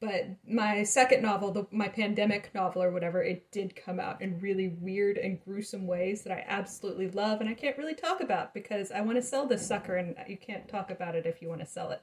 but 0.00 0.28
my 0.48 0.82
second 0.82 1.22
novel 1.22 1.50
the, 1.50 1.66
my 1.70 1.88
pandemic 1.88 2.50
novel 2.54 2.82
or 2.82 2.90
whatever 2.90 3.22
it 3.22 3.50
did 3.50 3.76
come 3.76 4.00
out 4.00 4.20
in 4.22 4.38
really 4.40 4.68
weird 4.80 5.18
and 5.18 5.44
gruesome 5.44 5.86
ways 5.86 6.22
that 6.22 6.32
i 6.32 6.44
absolutely 6.48 7.10
love 7.10 7.40
and 7.40 7.50
i 7.50 7.54
can't 7.54 7.76
really 7.76 7.94
talk 7.94 8.20
about 8.20 8.54
because 8.54 8.90
i 8.92 9.00
want 9.00 9.16
to 9.16 9.22
sell 9.22 9.46
this 9.46 9.66
sucker 9.66 9.96
and 9.96 10.14
you 10.26 10.36
can't 10.36 10.68
talk 10.68 10.90
about 10.90 11.14
it 11.14 11.26
if 11.26 11.42
you 11.42 11.48
want 11.48 11.60
to 11.60 11.66
sell 11.66 11.90
it. 11.90 12.02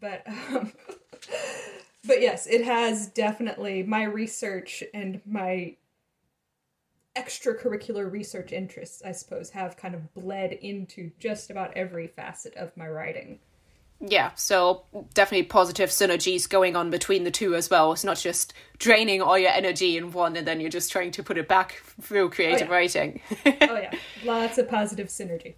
But 0.00 0.26
um, 0.26 0.72
but 2.06 2.20
yes 2.20 2.46
it 2.46 2.64
has 2.64 3.08
definitely 3.08 3.82
my 3.82 4.04
research 4.04 4.82
and 4.94 5.20
my 5.26 5.76
extracurricular 7.16 8.10
research 8.10 8.52
interests 8.52 9.02
i 9.04 9.12
suppose 9.12 9.50
have 9.50 9.76
kind 9.76 9.94
of 9.94 10.14
bled 10.14 10.52
into 10.52 11.10
just 11.18 11.50
about 11.50 11.76
every 11.76 12.06
facet 12.06 12.54
of 12.54 12.74
my 12.76 12.88
writing 12.88 13.40
yeah, 14.00 14.30
so 14.34 14.84
definitely 15.12 15.44
positive 15.44 15.90
synergies 15.90 16.48
going 16.48 16.74
on 16.74 16.88
between 16.88 17.24
the 17.24 17.30
two 17.30 17.54
as 17.54 17.68
well. 17.68 17.92
It's 17.92 18.04
not 18.04 18.18
just 18.18 18.54
draining 18.78 19.20
all 19.20 19.38
your 19.38 19.50
energy 19.50 19.98
in 19.98 20.12
one 20.12 20.36
and 20.36 20.46
then 20.46 20.58
you're 20.58 20.70
just 20.70 20.90
trying 20.90 21.10
to 21.12 21.22
put 21.22 21.36
it 21.36 21.46
back 21.46 21.82
through 22.00 22.30
creative 22.30 22.68
oh, 22.68 22.70
yeah. 22.70 22.76
writing. 22.76 23.20
oh 23.46 23.50
yeah, 23.60 23.92
lots 24.24 24.56
of 24.56 24.68
positive 24.70 25.08
synergy. 25.08 25.54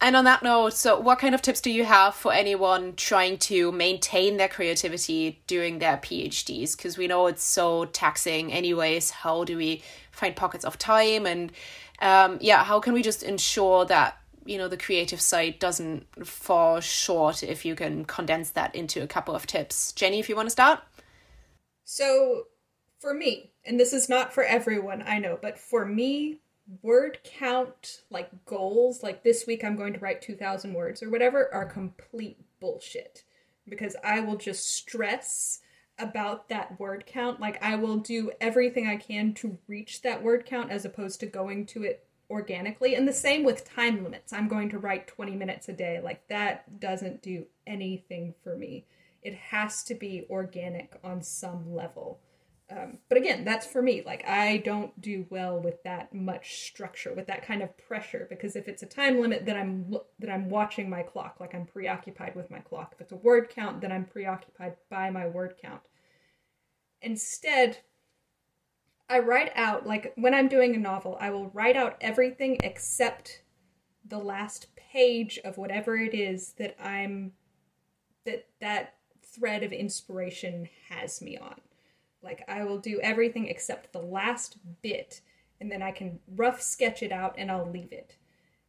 And 0.00 0.16
on 0.16 0.24
that 0.24 0.42
note, 0.42 0.74
so 0.74 0.98
what 0.98 1.20
kind 1.20 1.34
of 1.34 1.42
tips 1.42 1.60
do 1.60 1.70
you 1.70 1.84
have 1.84 2.14
for 2.14 2.32
anyone 2.32 2.94
trying 2.96 3.38
to 3.38 3.70
maintain 3.70 4.36
their 4.36 4.48
creativity 4.48 5.40
during 5.46 5.78
their 5.78 5.96
PhDs? 5.96 6.76
Because 6.76 6.98
we 6.98 7.06
know 7.06 7.28
it's 7.28 7.44
so 7.44 7.86
taxing, 7.86 8.52
anyways. 8.52 9.10
How 9.10 9.44
do 9.44 9.56
we 9.56 9.82
find 10.10 10.34
pockets 10.34 10.64
of 10.64 10.76
time? 10.76 11.24
And 11.24 11.52
um, 12.00 12.38
yeah, 12.40 12.64
how 12.64 12.80
can 12.80 12.92
we 12.92 13.00
just 13.00 13.22
ensure 13.22 13.84
that 13.86 14.18
you 14.44 14.58
know 14.58 14.68
the 14.68 14.76
creative 14.76 15.20
side 15.20 15.58
doesn't 15.58 16.26
fall 16.26 16.80
short 16.80 17.42
if 17.42 17.64
you 17.64 17.74
can 17.74 18.04
condense 18.04 18.50
that 18.50 18.74
into 18.74 19.02
a 19.02 19.06
couple 19.06 19.34
of 19.34 19.46
tips. 19.46 19.92
Jenny 19.92 20.20
if 20.20 20.28
you 20.28 20.36
want 20.36 20.46
to 20.46 20.50
start? 20.50 20.80
So 21.84 22.46
for 23.04 23.12
me 23.12 23.50
and 23.66 23.78
this 23.78 23.92
is 23.92 24.08
not 24.08 24.32
for 24.32 24.42
everyone 24.44 25.04
i 25.06 25.18
know 25.18 25.38
but 25.42 25.58
for 25.58 25.84
me 25.84 26.40
word 26.80 27.18
count 27.22 28.00
like 28.08 28.30
goals 28.46 29.02
like 29.02 29.22
this 29.22 29.46
week 29.46 29.62
i'm 29.62 29.76
going 29.76 29.92
to 29.92 29.98
write 29.98 30.22
2000 30.22 30.72
words 30.72 31.02
or 31.02 31.10
whatever 31.10 31.52
are 31.52 31.66
complete 31.66 32.38
bullshit. 32.60 33.24
Because 33.68 33.96
i 34.02 34.20
will 34.20 34.36
just 34.36 34.74
stress 34.74 35.60
about 35.98 36.48
that 36.48 36.80
word 36.80 37.04
count. 37.06 37.40
Like 37.40 37.62
i 37.62 37.76
will 37.76 37.98
do 37.98 38.30
everything 38.40 38.86
i 38.86 38.96
can 38.96 39.34
to 39.34 39.58
reach 39.68 40.00
that 40.02 40.22
word 40.22 40.46
count 40.46 40.70
as 40.70 40.86
opposed 40.86 41.20
to 41.20 41.26
going 41.26 41.66
to 41.66 41.82
it 41.82 42.06
organically. 42.30 42.94
And 42.94 43.06
the 43.06 43.12
same 43.12 43.44
with 43.44 43.68
time 43.68 44.02
limits. 44.02 44.32
I'm 44.32 44.48
going 44.48 44.70
to 44.70 44.78
write 44.78 45.06
20 45.06 45.36
minutes 45.36 45.68
a 45.68 45.72
day. 45.72 46.00
Like 46.02 46.26
that 46.28 46.80
doesn't 46.80 47.22
do 47.22 47.46
anything 47.66 48.34
for 48.42 48.56
me. 48.56 48.86
It 49.22 49.34
has 49.34 49.82
to 49.84 49.94
be 49.94 50.26
organic 50.28 50.98
on 51.02 51.22
some 51.22 51.74
level. 51.74 52.20
Um, 52.70 52.98
but 53.08 53.18
again, 53.18 53.44
that's 53.44 53.66
for 53.66 53.82
me. 53.82 54.02
Like 54.04 54.26
I 54.26 54.58
don't 54.58 54.98
do 55.00 55.26
well 55.28 55.60
with 55.60 55.82
that 55.84 56.14
much 56.14 56.62
structure, 56.66 57.12
with 57.14 57.26
that 57.26 57.46
kind 57.46 57.62
of 57.62 57.76
pressure. 57.76 58.26
Because 58.28 58.56
if 58.56 58.68
it's 58.68 58.82
a 58.82 58.86
time 58.86 59.20
limit, 59.20 59.44
then 59.44 59.56
I'm 59.56 59.96
that 60.18 60.30
I'm 60.30 60.48
watching 60.48 60.88
my 60.88 61.02
clock, 61.02 61.36
like 61.40 61.54
I'm 61.54 61.66
preoccupied 61.66 62.34
with 62.34 62.50
my 62.50 62.60
clock. 62.60 62.92
If 62.94 63.02
it's 63.02 63.12
a 63.12 63.16
word 63.16 63.50
count, 63.50 63.80
then 63.80 63.92
I'm 63.92 64.06
preoccupied 64.06 64.76
by 64.90 65.10
my 65.10 65.26
word 65.26 65.54
count. 65.60 65.82
Instead, 67.02 67.78
I 69.14 69.20
write 69.20 69.52
out 69.54 69.86
like 69.86 70.12
when 70.16 70.34
I'm 70.34 70.48
doing 70.48 70.74
a 70.74 70.78
novel, 70.78 71.16
I 71.20 71.30
will 71.30 71.48
write 71.50 71.76
out 71.76 71.96
everything 72.00 72.56
except 72.64 73.42
the 74.04 74.18
last 74.18 74.74
page 74.74 75.38
of 75.44 75.56
whatever 75.56 75.96
it 75.96 76.14
is 76.14 76.54
that 76.54 76.74
I'm 76.84 77.30
that 78.26 78.48
that 78.60 78.94
thread 79.22 79.62
of 79.62 79.72
inspiration 79.72 80.68
has 80.88 81.22
me 81.22 81.38
on. 81.38 81.60
Like 82.24 82.42
I 82.48 82.64
will 82.64 82.78
do 82.78 82.98
everything 83.02 83.46
except 83.46 83.92
the 83.92 84.00
last 84.00 84.56
bit 84.82 85.20
and 85.60 85.70
then 85.70 85.80
I 85.80 85.92
can 85.92 86.18
rough 86.34 86.60
sketch 86.60 87.00
it 87.00 87.12
out 87.12 87.36
and 87.38 87.52
I'll 87.52 87.70
leave 87.70 87.92
it. 87.92 88.16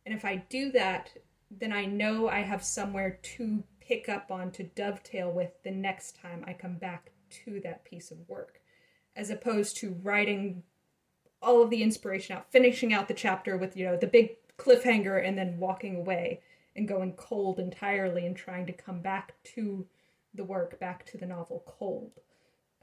And 0.06 0.14
if 0.14 0.24
I 0.24 0.44
do 0.48 0.72
that, 0.74 1.10
then 1.50 1.74
I 1.74 1.86
know 1.86 2.30
I 2.30 2.42
have 2.42 2.64
somewhere 2.64 3.18
to 3.24 3.64
pick 3.80 4.10
up 4.10 4.30
on 4.30 4.52
to 4.52 4.64
dovetail 4.64 5.32
with 5.32 5.64
the 5.64 5.72
next 5.72 6.22
time 6.22 6.44
I 6.46 6.54
come 6.54 6.76
back 6.76 7.14
to 7.46 7.60
that 7.62 7.84
piece 7.84 8.12
of 8.12 8.30
work, 8.30 8.62
as 9.16 9.30
opposed 9.30 9.78
to 9.78 9.98
writing 10.04 10.64
all 11.42 11.62
of 11.62 11.70
the 11.70 11.84
inspiration 11.84 12.36
out, 12.36 12.52
finishing 12.52 12.94
out 12.94 13.08
the 13.08 13.14
chapter 13.14 13.58
with, 13.58 13.78
you 13.78 13.86
know, 13.86 13.98
the 13.98 14.08
big 14.08 14.32
cliffhanger 14.58 15.26
and 15.26 15.38
then 15.38 15.60
walking 15.60 15.96
away 15.96 16.42
and 16.76 16.88
going 16.88 17.14
cold 17.14 17.60
entirely 17.60 18.26
and 18.26 18.36
trying 18.36 18.66
to 18.66 18.74
come 18.74 19.02
back 19.02 19.34
to 19.44 19.86
the 20.34 20.44
work, 20.44 20.80
back 20.80 21.06
to 21.06 21.18
the 21.18 21.26
novel 21.26 21.64
cold. 21.66 22.12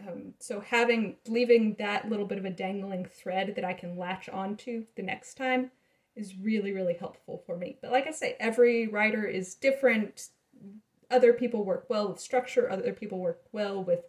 Um, 0.00 0.34
so 0.38 0.60
having 0.60 1.16
leaving 1.28 1.76
that 1.78 2.08
little 2.08 2.26
bit 2.26 2.38
of 2.38 2.44
a 2.44 2.50
dangling 2.50 3.04
thread 3.04 3.54
that 3.56 3.64
I 3.64 3.72
can 3.72 3.96
latch 3.96 4.28
onto 4.28 4.86
the 4.96 5.02
next 5.02 5.34
time 5.34 5.70
is 6.16 6.36
really 6.36 6.72
really 6.72 6.94
helpful 6.94 7.42
for 7.46 7.56
me. 7.56 7.78
But 7.80 7.92
like 7.92 8.06
I 8.06 8.10
say, 8.10 8.36
every 8.40 8.88
writer 8.88 9.24
is 9.24 9.54
different. 9.54 10.28
Other 11.10 11.32
people 11.32 11.64
work 11.64 11.86
well 11.88 12.08
with 12.08 12.20
structure. 12.20 12.70
Other 12.70 12.92
people 12.92 13.18
work 13.18 13.42
well 13.52 13.84
with 13.84 14.00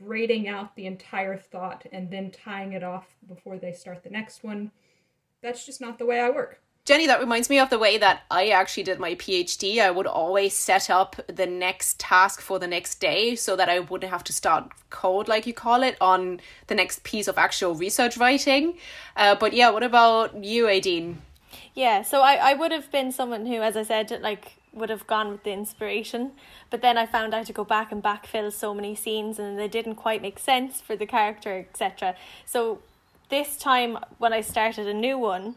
braiding 0.00 0.48
out 0.48 0.76
the 0.76 0.86
entire 0.86 1.36
thought 1.36 1.86
and 1.92 2.10
then 2.10 2.30
tying 2.30 2.72
it 2.72 2.82
off 2.82 3.06
before 3.26 3.58
they 3.58 3.72
start 3.72 4.02
the 4.02 4.10
next 4.10 4.44
one. 4.44 4.70
That's 5.42 5.64
just 5.64 5.80
not 5.80 5.98
the 5.98 6.06
way 6.06 6.20
I 6.20 6.30
work. 6.30 6.60
Jenny, 6.84 7.06
that 7.06 7.20
reminds 7.20 7.50
me 7.50 7.58
of 7.58 7.68
the 7.68 7.78
way 7.78 7.98
that 7.98 8.22
I 8.30 8.48
actually 8.48 8.84
did 8.84 8.98
my 8.98 9.14
PhD. 9.14 9.78
I 9.78 9.90
would 9.90 10.06
always 10.06 10.54
set 10.54 10.88
up 10.88 11.16
the 11.26 11.44
next 11.44 12.00
task 12.00 12.40
for 12.40 12.58
the 12.58 12.66
next 12.66 12.94
day 12.94 13.34
so 13.36 13.56
that 13.56 13.68
I 13.68 13.80
wouldn't 13.80 14.10
have 14.10 14.24
to 14.24 14.32
start 14.32 14.70
code, 14.88 15.28
like 15.28 15.46
you 15.46 15.52
call 15.52 15.82
it, 15.82 15.98
on 16.00 16.40
the 16.68 16.74
next 16.74 17.04
piece 17.04 17.28
of 17.28 17.36
actual 17.36 17.74
research 17.74 18.16
writing. 18.16 18.78
Uh, 19.16 19.34
but 19.34 19.52
yeah, 19.52 19.68
what 19.68 19.82
about 19.82 20.42
you, 20.42 20.64
Aideen? 20.64 21.16
Yeah, 21.74 22.00
so 22.00 22.22
I, 22.22 22.36
I 22.36 22.54
would 22.54 22.72
have 22.72 22.90
been 22.90 23.12
someone 23.12 23.44
who, 23.44 23.60
as 23.60 23.76
I 23.76 23.82
said, 23.82 24.10
like 24.22 24.54
would 24.72 24.90
have 24.90 25.06
gone 25.06 25.30
with 25.30 25.44
the 25.44 25.52
inspiration. 25.52 26.32
But 26.70 26.82
then 26.82 26.98
I 26.98 27.06
found 27.06 27.34
out 27.34 27.46
to 27.46 27.52
go 27.52 27.64
back 27.64 27.92
and 27.92 28.02
backfill 28.02 28.52
so 28.52 28.74
many 28.74 28.94
scenes 28.94 29.38
and 29.38 29.58
they 29.58 29.68
didn't 29.68 29.96
quite 29.96 30.22
make 30.22 30.38
sense 30.38 30.80
for 30.80 30.96
the 30.96 31.06
character, 31.06 31.58
etc. 31.58 32.14
So 32.44 32.80
this 33.28 33.56
time 33.56 33.98
when 34.18 34.32
I 34.32 34.40
started 34.40 34.86
a 34.86 34.94
new 34.94 35.18
one, 35.18 35.56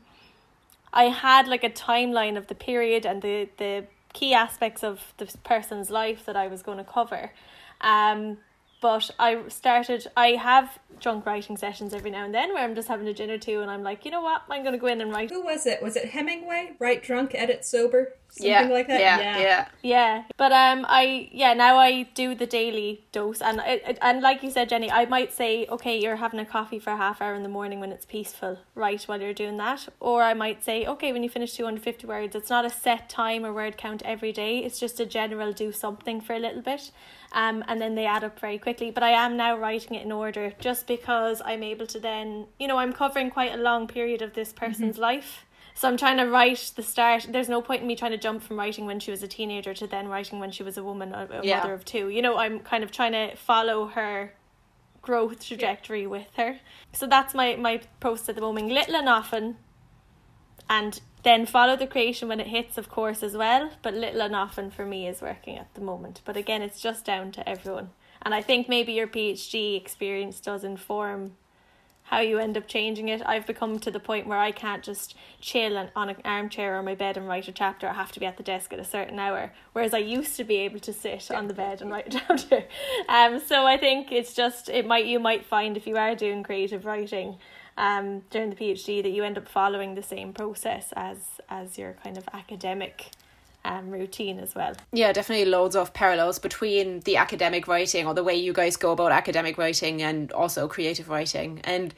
I 0.94 1.06
had 1.06 1.48
like 1.48 1.64
a 1.64 1.70
timeline 1.70 2.38
of 2.38 2.48
the 2.48 2.56
period 2.56 3.06
and 3.06 3.22
the 3.22 3.50
the 3.58 3.86
key 4.14 4.34
aspects 4.34 4.84
of 4.84 5.14
the 5.18 5.26
person's 5.44 5.90
life 5.90 6.26
that 6.26 6.36
I 6.36 6.48
was 6.48 6.62
going 6.62 6.78
to 6.78 6.84
cover. 6.84 7.32
Um, 7.80 8.38
but 8.82 9.12
I 9.20 9.48
started, 9.48 10.08
I 10.18 10.32
have 10.32 10.80
drunk 11.00 11.26
writing 11.26 11.56
sessions 11.56 11.94
every 11.94 12.10
now 12.10 12.26
and 12.26 12.34
then 12.34 12.54
where 12.54 12.64
I'm 12.64 12.74
just 12.74 12.88
having 12.88 13.08
a 13.08 13.14
gin 13.14 13.30
or 13.30 13.38
two 13.38 13.62
and 13.62 13.70
I'm 13.70 13.84
like, 13.84 14.06
you 14.06 14.12
know 14.12 14.22
what, 14.22 14.42
I'm 14.50 14.64
going 14.64 14.74
to 14.74 14.80
go 14.80 14.88
in 14.88 15.02
and 15.02 15.12
write. 15.12 15.30
Who 15.30 15.44
was 15.44 15.68
it? 15.68 15.82
Was 15.84 15.96
it 15.96 16.10
Hemingway? 16.10 16.72
Write 16.80 17.04
drunk, 17.04 17.34
edit 17.36 17.64
sober? 17.64 18.16
Something 18.32 18.52
yeah, 18.52 18.68
like 18.68 18.88
that? 18.88 19.00
Yeah, 19.00 19.20
yeah. 19.20 19.40
Yeah. 19.40 19.68
yeah. 19.84 20.24
But 20.38 20.52
um, 20.54 20.86
I, 20.88 21.30
yeah, 21.32 21.54
now 21.54 21.78
I 21.78 22.04
do 22.14 22.34
the 22.34 22.46
daily 22.46 23.04
dose. 23.12 23.42
And, 23.42 23.62
it, 23.66 23.98
and 24.02 24.22
like 24.22 24.42
you 24.42 24.50
said, 24.50 24.70
Jenny, 24.70 24.90
I 24.90 25.06
might 25.06 25.34
say, 25.34 25.68
okay, 25.68 26.00
you're 26.00 26.16
having 26.16 26.40
a 26.40 26.46
coffee 26.46 26.80
for 26.80 26.92
a 26.92 26.98
half 26.98 27.22
hour 27.22 27.36
in 27.36 27.44
the 27.44 27.50
morning 27.50 27.80
when 27.80 27.92
it's 27.92 28.06
peaceful, 28.06 28.60
right, 28.74 29.04
while 29.04 29.22
you're 29.22 29.34
doing 29.34 29.58
that. 29.58 29.90
Or 30.00 30.24
I 30.24 30.34
might 30.34 30.64
say, 30.64 30.86
okay, 30.86 31.12
when 31.12 31.24
you 31.24 31.30
finish 31.30 31.54
250 31.54 32.08
words, 32.08 32.36
it's 32.36 32.50
not 32.50 32.64
a 32.64 32.70
set 32.70 33.10
time 33.10 33.46
or 33.46 33.54
word 33.54 33.78
count 33.78 34.02
every 34.06 34.32
day. 34.32 34.60
It's 34.60 34.80
just 34.80 35.00
a 35.00 35.06
general 35.06 35.52
do 35.52 35.72
something 35.72 36.22
for 36.22 36.34
a 36.34 36.40
little 36.40 36.62
bit 36.62 36.92
um, 37.34 37.64
and 37.68 37.82
then 37.82 37.96
they 37.96 38.06
add 38.06 38.24
up 38.24 38.40
very 38.40 38.58
quickly. 38.58 38.92
But 38.92 39.04
I 39.04 39.12
am 39.12 39.38
now 39.38 39.58
writing 39.58 39.96
it 39.96 40.04
in 40.04 40.12
order 40.12 40.54
just 40.60 40.88
because 40.88 41.42
I'm 41.44 41.64
able 41.64 41.88
to 41.88 42.00
then, 42.00 42.48
you 42.60 42.68
know, 42.68 42.78
I'm 42.78 42.94
covering 42.94 43.30
quite 43.30 43.54
a 43.54 43.58
long 43.58 43.88
period 43.88 44.22
of 44.22 44.34
this 44.34 44.52
person's 44.54 44.94
mm-hmm. 44.96 45.02
life. 45.02 45.46
So 45.74 45.88
I'm 45.88 45.98
trying 45.98 46.18
to 46.18 46.26
write 46.26 46.74
the 46.76 46.84
start. 46.84 47.28
There's 47.30 47.50
no 47.50 47.62
point 47.62 47.82
in 47.82 47.88
me 47.88 47.96
trying 47.96 48.12
to 48.12 48.18
jump 48.18 48.44
from 48.44 48.58
writing 48.58 48.86
when 48.86 49.00
she 49.00 49.12
was 49.12 49.24
a 49.24 49.28
teenager 49.28 49.74
to 49.74 49.88
then 49.88 50.08
writing 50.08 50.40
when 50.40 50.52
she 50.52 50.64
was 50.64 50.78
a 50.78 50.84
woman, 50.84 51.14
a, 51.14 51.28
a 51.32 51.46
yeah. 51.46 51.60
mother 51.60 51.74
of 51.74 51.86
two. 51.86 52.10
You 52.10 52.22
know, 52.22 52.38
I'm 52.38 52.60
kind 52.60 52.84
of 52.84 52.92
trying 52.92 53.14
to 53.14 53.36
follow 53.36 53.88
her 53.88 54.34
growth 55.02 55.46
trajectory 55.46 56.04
yeah. 56.04 56.08
with 56.08 56.28
her. 56.38 56.60
So 56.94 57.08
that's 57.08 57.34
my 57.34 57.56
my 57.56 57.82
post 58.00 58.30
at 58.30 58.36
the 58.36 58.42
moment. 58.42 58.70
Little 58.72 58.96
and 58.96 59.10
often, 59.10 59.58
and 60.70 61.00
then 61.24 61.46
follow 61.46 61.76
the 61.76 61.88
creation 61.88 62.28
when 62.28 62.40
it 62.40 62.48
hits, 62.48 62.78
of 62.78 62.90
course, 62.90 63.24
as 63.24 63.36
well. 63.36 63.72
But 63.82 63.94
little 63.94 64.22
and 64.22 64.36
often 64.36 64.72
for 64.72 64.86
me 64.86 65.08
is 65.08 65.22
working 65.22 65.58
at 65.58 65.74
the 65.74 65.82
moment. 65.82 66.22
But 66.26 66.38
again, 66.38 66.62
it's 66.62 66.82
just 66.82 67.06
down 67.06 67.32
to 67.34 67.48
everyone. 67.48 67.92
And 68.24 68.34
I 68.34 68.42
think 68.42 68.70
maybe 68.70 68.94
your 68.94 69.08
PhD 69.08 69.76
experience 69.76 70.40
does 70.40 70.64
inform 70.64 71.34
how 72.12 72.20
you 72.20 72.40
end 72.40 72.58
up 72.58 72.68
changing 72.68 73.08
it. 73.08 73.22
I've 73.26 73.48
become 73.48 73.80
to 73.80 73.90
the 73.90 74.00
point 74.00 74.28
where 74.28 74.38
I 74.38 74.52
can't 74.52 74.84
just 74.84 75.16
chill 75.40 75.78
on 75.96 76.10
an 76.10 76.18
armchair 76.26 76.78
or 76.78 76.84
my 76.84 76.94
bed 76.94 77.16
and 77.16 77.26
write 77.26 77.48
a 77.48 77.54
chapter. 77.54 77.88
I 77.88 77.94
have 77.94 78.12
to 78.12 78.20
be 78.20 78.26
at 78.26 78.36
the 78.36 78.44
desk 78.44 78.74
at 78.74 78.80
a 78.80 78.84
certain 78.84 79.18
hour. 79.18 79.54
Whereas 79.72 79.94
I 79.94 80.00
used 80.00 80.36
to 80.36 80.44
be 80.44 80.58
able 80.58 80.80
to 80.82 80.92
sit 80.92 81.32
on 81.32 81.48
the 81.48 81.54
bed 81.54 81.82
and 81.82 81.90
write 81.90 82.14
a 82.14 82.20
chapter. 82.28 82.66
Um, 83.08 83.40
so 83.40 83.66
I 83.66 83.78
think 83.78 84.12
it's 84.12 84.34
just 84.34 84.68
it 84.68 84.86
might 84.86 85.06
you 85.06 85.22
might 85.22 85.46
find 85.46 85.78
if 85.78 85.88
you 85.88 85.96
are 85.96 86.14
doing 86.14 86.44
creative 86.44 86.86
writing 86.86 87.38
um, 87.78 88.24
during 88.30 88.50
the 88.50 88.58
PhD 88.58 89.02
that 89.02 89.12
you 89.12 89.24
end 89.24 89.38
up 89.38 89.48
following 89.48 89.96
the 89.96 90.04
same 90.04 90.34
process 90.34 90.92
as 90.98 91.40
as 91.48 91.78
your 91.78 91.94
kind 92.04 92.18
of 92.18 92.28
academic 92.34 93.12
um, 93.64 93.90
routine 93.90 94.40
as 94.40 94.56
well. 94.56 94.74
Yeah, 94.92 95.14
definitely 95.14 95.46
loads 95.46 95.76
of 95.76 95.94
parallels 95.94 96.40
between 96.40 97.02
the 97.02 97.18
academic 97.18 97.68
writing 97.68 98.08
or 98.08 98.14
the 98.14 98.24
way 98.24 98.36
you 98.36 98.54
guys 98.54 98.78
go 98.78 98.92
about 98.92 99.12
academic 99.12 99.58
writing 99.58 100.02
and 100.02 100.32
also 100.32 100.68
creative 100.68 101.10
writing. 101.10 101.62
And 101.64 101.94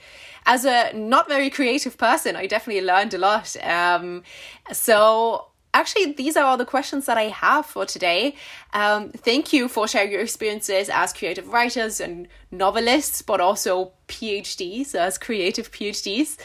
as 0.45 0.65
a 0.65 0.91
not 0.93 1.27
very 1.27 1.49
creative 1.49 1.97
person, 1.97 2.35
I 2.35 2.47
definitely 2.47 2.85
learned 2.85 3.13
a 3.13 3.17
lot. 3.17 3.55
Um, 3.63 4.23
so 4.71 5.47
actually, 5.73 6.13
these 6.13 6.37
are 6.37 6.45
all 6.45 6.57
the 6.57 6.65
questions 6.65 7.05
that 7.05 7.17
I 7.17 7.23
have 7.23 7.65
for 7.65 7.85
today. 7.85 8.35
Um, 8.73 9.09
thank 9.09 9.53
you 9.53 9.67
for 9.67 9.87
sharing 9.87 10.11
your 10.11 10.21
experiences 10.21 10.89
as 10.89 11.13
creative 11.13 11.49
writers 11.49 11.99
and 11.99 12.27
novelists, 12.51 13.21
but 13.21 13.41
also 13.41 13.91
PhDs, 14.07 14.95
as 14.95 15.17
creative 15.17 15.71
PhDs. 15.71 16.37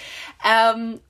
Um, 0.44 1.00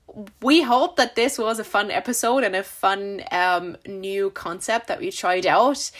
we 0.41 0.61
hope 0.61 0.95
that 0.95 1.15
this 1.15 1.37
was 1.37 1.59
a 1.59 1.63
fun 1.63 1.91
episode 1.91 2.43
and 2.43 2.55
a 2.55 2.63
fun 2.63 3.23
um, 3.31 3.77
new 3.87 4.31
concept 4.31 4.87
that 4.87 4.99
we 4.99 5.11
tried 5.11 5.45
out, 5.45 5.91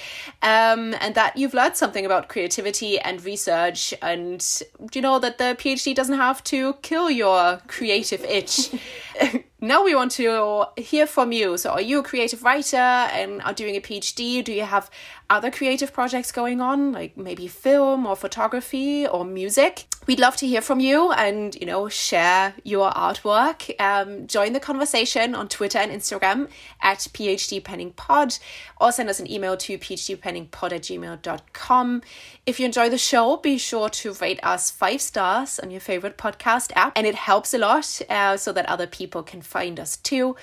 um, 0.42 0.96
and 1.00 1.16
that 1.16 1.38
you've 1.38 1.54
learned 1.54 1.78
something 1.78 2.06
about 2.06 2.28
creativity 2.28 3.00
and 3.00 3.24
research, 3.24 3.94
and 4.02 4.64
you 4.94 5.02
know 5.02 5.20
that 5.20 5.38
the 5.38 5.56
PhD 5.60 5.94
doesn't 5.96 6.18
have 6.18 6.44
to 6.46 6.74
kill 6.82 7.10
your 7.10 7.62
creative 7.68 8.24
itch. 8.24 8.72
now 9.62 9.84
we 9.84 9.94
want 9.94 10.12
to 10.14 10.66
hear 10.78 11.06
from 11.06 11.32
you. 11.32 11.58
So, 11.58 11.72
are 11.72 11.82
you 11.82 12.00
a 12.00 12.04
creative 12.04 12.44
writer 12.44 12.78
and 12.78 13.42
are 13.42 13.54
doing 13.54 13.76
a 13.76 13.82
PhD? 13.82 14.44
Do 14.44 14.54
you 14.54 14.64
have 14.64 14.90
other 15.30 15.52
creative 15.52 15.94
projects 15.94 16.32
going 16.32 16.62
on, 16.62 16.92
like 16.92 17.18
maybe 17.18 17.48
film 17.48 18.06
or 18.06 18.16
photography 18.16 19.08
or 19.08 19.24
music? 19.26 19.86
We'd 20.08 20.20
love 20.20 20.38
to 20.38 20.48
hear 20.48 20.62
from 20.62 20.80
you 20.80 21.12
and, 21.12 21.54
you 21.56 21.68
know, 21.68 21.88
share 21.88 22.56
your 22.64 22.90
artwork. 22.92 23.80
Um, 23.80 24.26
join 24.26 24.54
the 24.54 24.60
conversation 24.60 25.36
on 25.36 25.48
Twitter 25.48 25.78
and 25.78 25.92
Instagram 25.92 26.50
at 26.82 27.00
PhDPendingPod 27.00 28.40
or 28.82 28.92
send 28.92 29.10
us 29.10 29.20
an 29.20 29.30
email 29.32 29.56
to 29.58 29.78
phdpendingpod 29.78 30.72
at 30.72 30.82
gmail.com. 30.82 32.02
If 32.46 32.60
you 32.60 32.66
enjoy 32.66 32.90
the 32.90 32.98
show, 32.98 33.38
be 33.38 33.58
sure 33.58 33.90
to 33.90 34.14
rate 34.14 34.40
us 34.42 34.72
five 34.72 35.02
stars 35.02 35.60
on 35.60 35.70
your 35.70 35.82
favorite 35.82 36.18
podcast 36.18 36.72
app, 36.76 36.94
and 36.96 37.06
it 37.06 37.16
helps 37.16 37.54
a 37.54 37.60
lot 37.60 38.02
uh, 38.10 38.38
so 38.38 38.52
that 38.54 38.66
other 38.68 38.88
people 38.88 39.22
can 39.22 39.42
find 39.42 39.80
us 39.80 39.98
too. 39.98 40.36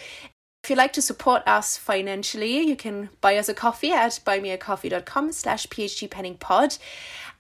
If 0.67 0.71
you'd 0.71 0.79
like 0.79 0.95
to 0.95 1.01
support 1.01 1.45
us 1.47 1.77
financially, 1.77 2.59
you 2.59 2.75
can 2.75 3.11
buy 3.21 3.37
us 3.37 3.49
a 3.49 3.55
coffee 3.55 3.93
at 3.93 4.19
buymeacoffee.com 4.27 5.31
slash 5.31 5.69
phdpendingpod. 5.69 6.81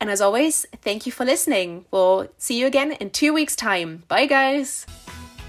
And 0.00 0.08
as 0.08 0.20
always, 0.20 0.64
thank 0.80 1.06
you 1.06 1.10
for 1.10 1.24
listening. 1.24 1.86
We'll 1.90 2.28
see 2.38 2.60
you 2.60 2.68
again 2.68 2.92
in 2.92 3.10
two 3.10 3.32
weeks' 3.34 3.56
time. 3.56 4.04
Bye, 4.06 4.26
guys. 4.26 4.86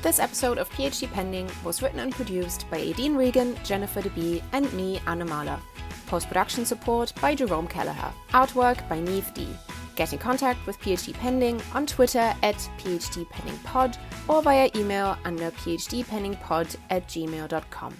This 0.02 0.18
episode 0.18 0.58
of 0.58 0.68
PhD 0.72 1.08
Pending 1.12 1.52
was 1.64 1.84
written 1.84 2.00
and 2.00 2.12
produced 2.12 2.68
by 2.72 2.80
Aideen 2.80 3.16
Regan, 3.16 3.56
Jennifer 3.64 4.02
DeBee, 4.02 4.42
and 4.54 4.74
me, 4.74 5.00
Anna 5.06 5.26
Mahler. 5.26 5.60
Post 6.08 6.30
production 6.30 6.66
support 6.66 7.14
by 7.22 7.36
Jerome 7.36 7.68
Kelleher. 7.68 8.12
Artwork 8.32 8.90
by 8.90 9.00
Neve 9.00 9.32
D. 9.36 9.48
Get 9.98 10.14
in 10.14 10.20
contact 10.20 10.66
with 10.68 10.80
PhD 10.80 11.12
Pending 11.16 11.60
on 11.74 11.88
Twitter 11.88 12.34
at 12.44 12.56
PhDPendingPod 12.78 13.98
or 14.28 14.44
via 14.44 14.70
email 14.76 15.18
under 15.26 15.50
phdpendingpod 15.50 16.76
at 16.92 17.08
gmail.com. 17.08 17.96